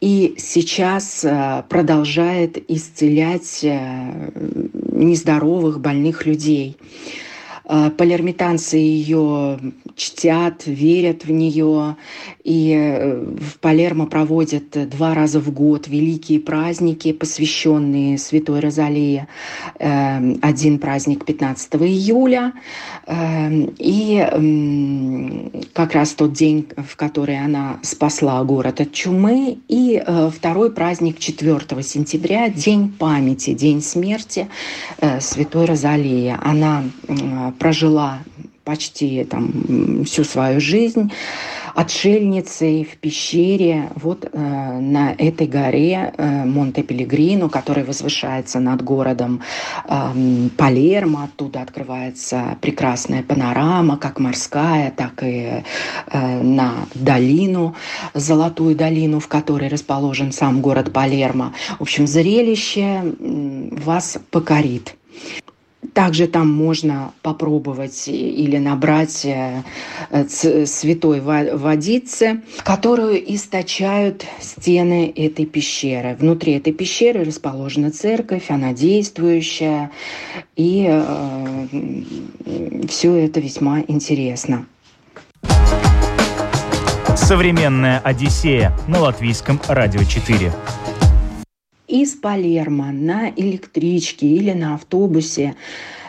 и 0.00 0.34
сейчас 0.38 1.24
э, 1.24 1.62
продолжает 1.68 2.58
исцелять 2.68 3.60
э, 3.62 4.30
нездоровых, 4.92 5.80
больных 5.80 6.26
людей. 6.26 6.76
Палермитанцы 7.66 8.76
ее 8.76 9.58
чтят, 9.96 10.66
верят 10.66 11.24
в 11.24 11.30
нее. 11.30 11.96
И 12.44 12.74
э, 12.76 13.24
в 13.40 13.58
Палермо 13.58 14.04
проводят 14.06 14.88
два 14.90 15.14
раза 15.14 15.40
в 15.40 15.50
год 15.50 15.88
великие 15.88 16.40
праздники, 16.40 17.12
посвященные 17.12 18.18
Святой 18.18 18.60
Розалии. 18.60 19.26
Эм, 19.78 20.38
один 20.42 20.78
праздник 20.78 21.24
15 21.24 21.76
июля. 21.76 22.52
Эм, 23.06 23.74
и 23.78 25.62
как 25.72 25.94
раз 25.94 26.12
тот 26.12 26.34
день, 26.34 26.68
в 26.76 26.96
который 26.96 27.42
она 27.42 27.78
спасла 27.82 28.44
город 28.44 28.82
от 28.82 28.92
чумы. 28.92 29.56
И 29.68 30.02
э, 30.06 30.30
второй 30.30 30.70
праздник 30.70 31.18
4 31.18 31.82
сентября, 31.82 32.50
День 32.50 32.92
памяти, 32.92 33.54
День 33.54 33.80
смерти 33.80 34.48
Святой 35.20 35.64
Розалии. 35.64 36.36
Она 36.42 36.84
прожила 37.58 38.18
почти 38.64 39.24
там 39.24 40.04
всю 40.04 40.24
свою 40.24 40.60
жизнь. 40.60 41.10
Отшельницей 41.74 42.84
в 42.84 42.96
пещере 42.98 43.90
вот 43.96 44.24
э, 44.30 44.38
на 44.38 45.12
этой 45.12 45.46
горе 45.46 46.12
э, 46.16 46.44
Монте-Пелегрино, 46.44 47.48
которая 47.48 47.84
возвышается 47.84 48.60
над 48.60 48.82
городом 48.82 49.42
э, 49.88 50.48
Палермо. 50.56 51.24
Оттуда 51.24 51.62
открывается 51.62 52.56
прекрасная 52.60 53.22
панорама, 53.22 53.96
как 53.96 54.20
морская, 54.20 54.90
так 54.90 55.22
и 55.22 55.64
э, 56.06 56.42
на 56.42 56.86
долину, 56.94 57.74
Золотую 58.14 58.76
долину, 58.76 59.18
в 59.18 59.28
которой 59.28 59.68
расположен 59.68 60.32
сам 60.32 60.60
город 60.60 60.92
Палермо. 60.92 61.52
В 61.78 61.82
общем, 61.82 62.06
зрелище 62.06 63.14
вас 63.20 64.18
покорит. 64.30 64.94
Также 65.94 66.26
там 66.26 66.52
можно 66.52 67.12
попробовать 67.22 68.08
или 68.08 68.58
набрать 68.58 69.24
э, 69.24 69.62
святой 70.28 71.20
водицы, 71.20 72.42
которую 72.64 73.34
источают 73.34 74.26
стены 74.40 75.12
этой 75.14 75.46
пещеры. 75.46 76.16
Внутри 76.18 76.54
этой 76.54 76.72
пещеры 76.72 77.22
расположена 77.22 77.92
церковь, 77.92 78.50
она 78.50 78.72
действующая, 78.72 79.92
и 80.56 80.86
э, 80.88 81.66
все 82.88 83.14
это 83.14 83.38
весьма 83.38 83.80
интересно. 83.86 84.66
Современная 87.16 88.00
Одиссея 88.00 88.76
на 88.88 88.98
латвийском 88.98 89.60
радио 89.68 90.02
4 90.02 90.52
из 92.02 92.14
Палермо 92.14 92.90
на 92.90 93.30
электричке 93.30 94.26
или 94.26 94.50
на 94.50 94.74
автобусе 94.74 95.54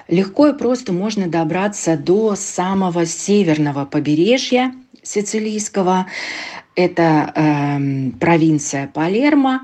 легко 0.07 0.47
и 0.47 0.57
просто 0.57 0.91
можно 0.93 1.27
добраться 1.27 1.95
до 1.95 2.35
самого 2.35 3.05
северного 3.05 3.85
побережья 3.85 4.73
сицилийского. 5.03 6.07
Это 6.75 7.31
э, 7.35 8.11
провинция 8.19 8.89
Палермо 8.91 9.61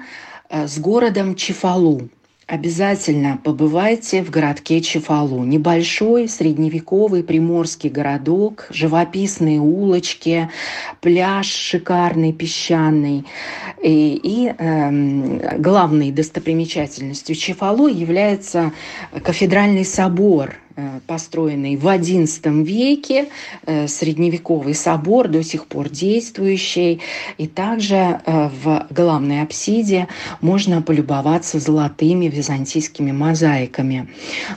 э, 0.49 0.67
с 0.67 0.77
городом 0.77 1.35
Чефалу. 1.35 2.09
Обязательно 2.51 3.39
побывайте 3.41 4.21
в 4.21 4.29
городке 4.29 4.81
Чефалу. 4.81 5.45
Небольшой 5.45 6.27
средневековый 6.27 7.23
приморский 7.23 7.89
городок, 7.89 8.67
живописные 8.71 9.61
улочки, 9.61 10.49
пляж 10.99 11.47
шикарный, 11.47 12.33
песчаный. 12.33 13.25
И, 13.81 14.19
и 14.21 14.53
э, 14.57 15.59
главной 15.59 16.11
достопримечательностью 16.11 17.35
Чефалу 17.35 17.87
является 17.87 18.73
кафедральный 19.23 19.85
собор– 19.85 20.55
построенный 21.07 21.75
в 21.75 21.85
XI 21.85 22.63
веке, 22.63 23.29
э, 23.65 23.87
средневековый 23.87 24.73
собор, 24.73 25.27
до 25.27 25.43
сих 25.43 25.65
пор 25.65 25.89
действующий. 25.89 27.01
И 27.37 27.47
также 27.47 27.95
э, 27.95 28.49
в 28.63 28.87
главной 28.89 29.41
апсиде 29.41 30.07
можно 30.41 30.81
полюбоваться 30.81 31.59
золотыми 31.59 32.25
византийскими 32.25 33.11
мозаиками. 33.11 34.09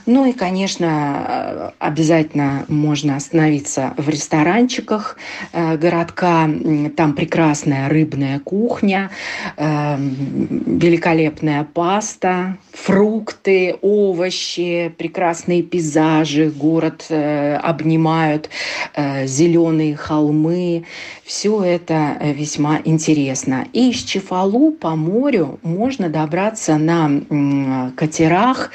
Ну 0.05 0.25
и, 0.25 0.33
конечно, 0.33 1.73
обязательно 1.79 2.65
можно 2.67 3.15
остановиться 3.15 3.93
в 3.97 4.09
ресторанчиках 4.09 5.17
городка. 5.53 6.49
Там 6.95 7.13
прекрасная 7.13 7.89
рыбная 7.89 8.39
кухня, 8.39 9.09
великолепная 9.57 11.63
паста, 11.63 12.57
фрукты, 12.75 13.77
овощи, 13.81 14.93
прекрасные 14.97 15.63
пейзажи, 15.63 16.49
город 16.49 17.05
э, 17.09 17.55
обнимают 17.55 18.49
э, 18.93 19.25
зеленые 19.25 19.95
холмы. 19.95 20.85
Все 21.23 21.63
это 21.63 22.17
э, 22.19 22.33
весьма 22.33 22.81
интересно. 22.83 23.65
И 23.71 23.91
из 23.91 24.03
Чефалу 24.03 24.71
по 24.71 24.95
морю 24.95 25.59
можно 25.63 26.09
добраться 26.09 26.77
на 26.77 27.09
э, 27.09 27.91
катерах 27.95 28.71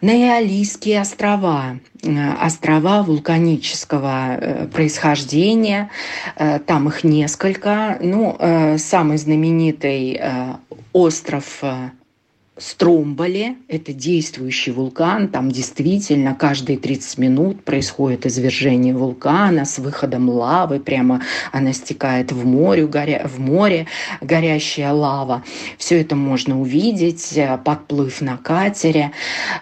на 0.00 0.10
Иолийские 0.10 1.00
острова 1.00 1.78
э, 2.02 2.32
острова 2.40 3.02
вулканического 3.02 4.36
э, 4.36 4.66
происхождения. 4.68 5.90
Там 6.66 6.88
их 6.88 7.04
несколько. 7.04 7.98
Ну, 8.00 8.36
самый 8.78 9.16
знаменитый 9.16 10.20
остров 10.92 11.62
Стромболе, 12.58 13.56
это 13.66 13.94
действующий 13.94 14.72
вулкан, 14.72 15.28
там 15.28 15.50
действительно 15.50 16.34
каждые 16.34 16.76
30 16.76 17.16
минут 17.16 17.64
происходит 17.64 18.26
извержение 18.26 18.94
вулкана 18.94 19.64
с 19.64 19.78
выходом 19.78 20.28
лавы, 20.28 20.78
прямо 20.78 21.22
она 21.50 21.72
стекает 21.72 22.30
в 22.30 22.44
море, 22.44 22.86
горя... 22.86 23.26
в 23.26 23.40
море 23.40 23.86
горящая 24.20 24.92
лава. 24.92 25.42
Все 25.78 25.98
это 26.02 26.14
можно 26.14 26.60
увидеть, 26.60 27.32
э, 27.36 27.56
подплыв 27.56 28.20
на 28.20 28.36
катере. 28.36 29.12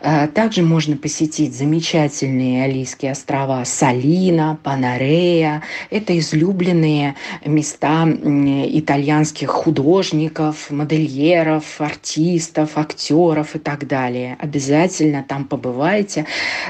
Э, 0.01 0.27
также 0.27 0.63
можно 0.63 0.97
посетить 0.97 1.55
замечательные 1.55 2.65
Алийские 2.65 3.13
острова 3.13 3.65
Салина, 3.67 4.59
Панарея. 4.65 5.63
Это 5.91 6.19
излюбленные 6.19 7.15
места 7.47 8.05
итальянских 8.05 9.51
художников, 9.51 10.73
модельеров, 10.73 11.81
артистов, 11.81 12.80
актеров 12.81 13.55
и 13.57 13.59
так 13.59 13.87
далее. 13.87 14.37
Обязательно 14.39 15.25
там 15.27 15.45
побывайте. 15.45 16.27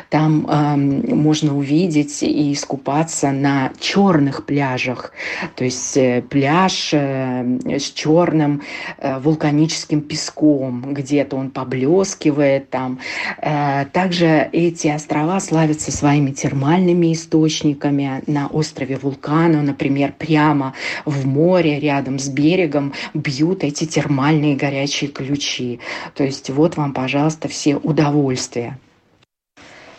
Там 0.08 0.46
э, 0.46 0.76
можно 0.76 1.56
увидеть 1.56 2.22
и 2.22 2.52
искупаться 2.52 3.30
на 3.30 3.72
черных 3.78 4.46
пляжах. 4.46 5.12
То 5.56 5.64
есть 5.64 5.96
э, 5.96 6.22
пляж 6.22 6.90
э, 6.92 7.58
с 7.78 7.90
черным 7.90 8.62
э, 8.98 9.18
вулканическим 9.18 10.00
песком. 10.00 10.92
Где-то 10.92 11.36
он 11.36 11.50
поблескивает 11.50 12.70
там. 12.70 12.98
Э, 13.38 13.86
также 13.92 14.48
эти 14.52 14.88
острова 14.88 15.40
славятся 15.40 15.92
своими 15.92 16.30
термальными 16.32 17.12
источниками. 17.12 18.22
На 18.26 18.46
острове 18.48 18.96
Вулкана, 18.96 19.62
например, 19.62 20.12
прямо 20.18 20.74
в 21.04 21.26
море 21.26 21.78
рядом 21.80 22.18
с 22.18 22.28
берегом 22.28 22.92
бьют 23.14 23.64
эти 23.64 23.84
термальные 23.84 24.56
горячие 24.56 25.10
ключи. 25.10 25.80
То 26.14 26.24
есть 26.24 26.50
вот 26.50 26.76
вам, 26.76 26.92
пожалуйста, 26.92 27.48
все 27.48 27.76
удовольствия. 27.76 28.78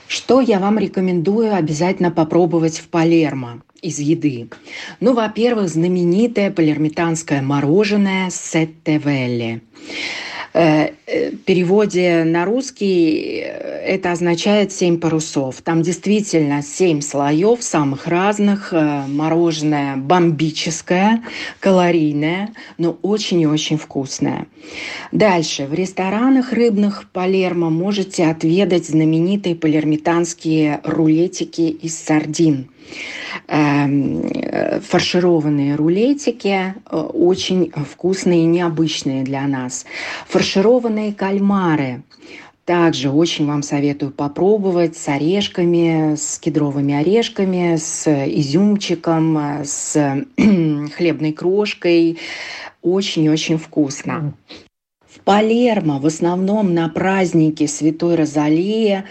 Что 0.08 0.42
я 0.42 0.60
вам 0.60 0.78
рекомендую 0.78 1.56
обязательно 1.56 2.12
попробовать 2.12 2.80
в 2.80 2.90
Палермо 2.90 3.62
из 3.82 3.98
еды? 4.00 4.50
Ну, 5.00 5.14
во-первых, 5.14 5.70
знаменитое 5.70 6.52
палермитанское 6.52 7.42
мороженое 7.42 8.30
Сеттевелли. 8.30 9.62
Переводе 10.54 12.24
на 12.26 12.46
русский 12.46 13.42
э, 13.44 13.72
это 13.86 14.12
означает 14.12 14.72
семь 14.72 15.00
парусов. 15.00 15.62
Там 15.62 15.82
действительно 15.82 16.62
семь 16.62 17.02
слоев 17.02 17.64
самых 17.64 18.08
разных. 18.08 18.74
Мороженое 18.74 19.96
бомбическое, 19.98 21.24
калорийное, 21.60 22.54
но 22.78 22.98
очень 23.02 23.42
и 23.42 23.48
очень 23.48 23.78
вкусное. 23.78 24.48
Дальше. 25.12 25.68
В 25.68 25.74
ресторанах 25.74 26.54
рыбных 26.54 27.10
Палермо 27.12 27.70
можете 27.70 28.26
отведать 28.26 28.88
знаменитые 28.88 29.56
палермитанские 29.56 30.82
рулетики 30.84 31.62
из 31.62 31.98
сардин. 31.98 32.71
Эм, 33.48 34.82
фаршированные 34.82 35.76
рулетики, 35.76 36.74
э, 36.90 36.96
очень 36.98 37.72
вкусные 37.72 38.44
и 38.44 38.46
необычные 38.46 39.24
для 39.24 39.48
нас. 39.48 39.86
Фаршированные 40.28 41.14
кальмары, 41.14 42.04
также 42.66 43.10
очень 43.10 43.48
вам 43.48 43.64
советую 43.64 44.12
попробовать 44.12 44.96
с 44.96 45.08
орешками, 45.10 46.16
с 46.16 46.40
кедровыми 46.40 46.94
орешками, 46.94 47.76
с 47.76 48.08
изюмчиком, 48.08 49.38
с 49.64 50.26
хлебной 50.38 51.34
крошкой. 51.34 52.20
Очень-очень 52.82 53.58
вкусно. 53.58 54.34
В 55.06 55.20
Палермо 55.20 56.00
в 56.00 56.06
основном 56.06 56.74
на 56.74 56.88
праздники 56.88 57.66
Святой 57.66 58.16
Розалии 58.16 59.04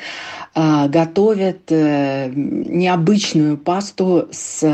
готовят 0.54 1.70
э, 1.70 2.30
необычную 2.34 3.56
пасту 3.56 4.28
с 4.32 4.64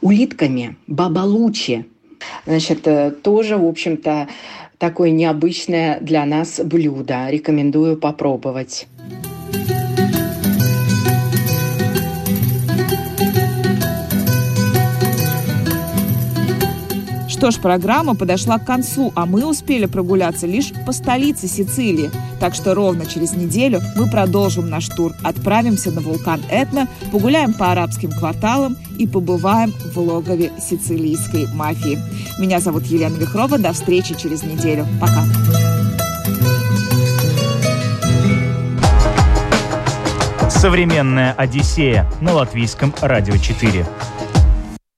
улитками, 0.00 0.76
бабалучи. 0.86 1.86
Значит, 2.46 2.86
э, 2.86 3.10
тоже, 3.10 3.56
в 3.56 3.66
общем-то, 3.66 4.28
такое 4.78 5.10
необычное 5.10 6.00
для 6.00 6.24
нас 6.24 6.60
блюдо. 6.60 7.28
Рекомендую 7.28 7.96
попробовать. 7.96 8.86
Что 17.44 17.50
ж, 17.50 17.60
программа 17.60 18.14
подошла 18.14 18.58
к 18.58 18.64
концу, 18.64 19.12
а 19.14 19.26
мы 19.26 19.44
успели 19.44 19.84
прогуляться 19.84 20.46
лишь 20.46 20.72
по 20.86 20.92
столице 20.92 21.46
Сицилии. 21.46 22.10
Так 22.40 22.54
что 22.54 22.74
ровно 22.74 23.04
через 23.04 23.34
неделю 23.34 23.82
мы 23.96 24.10
продолжим 24.10 24.70
наш 24.70 24.88
тур. 24.88 25.12
Отправимся 25.22 25.90
на 25.90 26.00
вулкан 26.00 26.40
Этна, 26.50 26.88
погуляем 27.12 27.52
по 27.52 27.70
арабским 27.70 28.12
кварталам 28.12 28.78
и 28.98 29.06
побываем 29.06 29.74
в 29.92 29.98
логове 29.98 30.52
сицилийской 30.58 31.46
мафии. 31.52 31.98
Меня 32.38 32.60
зовут 32.60 32.86
Елена 32.86 33.14
Вихрова. 33.14 33.58
До 33.58 33.74
встречи 33.74 34.14
через 34.14 34.42
неделю. 34.42 34.86
Пока. 34.98 35.22
Современная 40.48 41.34
Одиссея 41.34 42.10
на 42.22 42.32
латвийском 42.32 42.94
радио 43.02 43.36
4. 43.36 43.84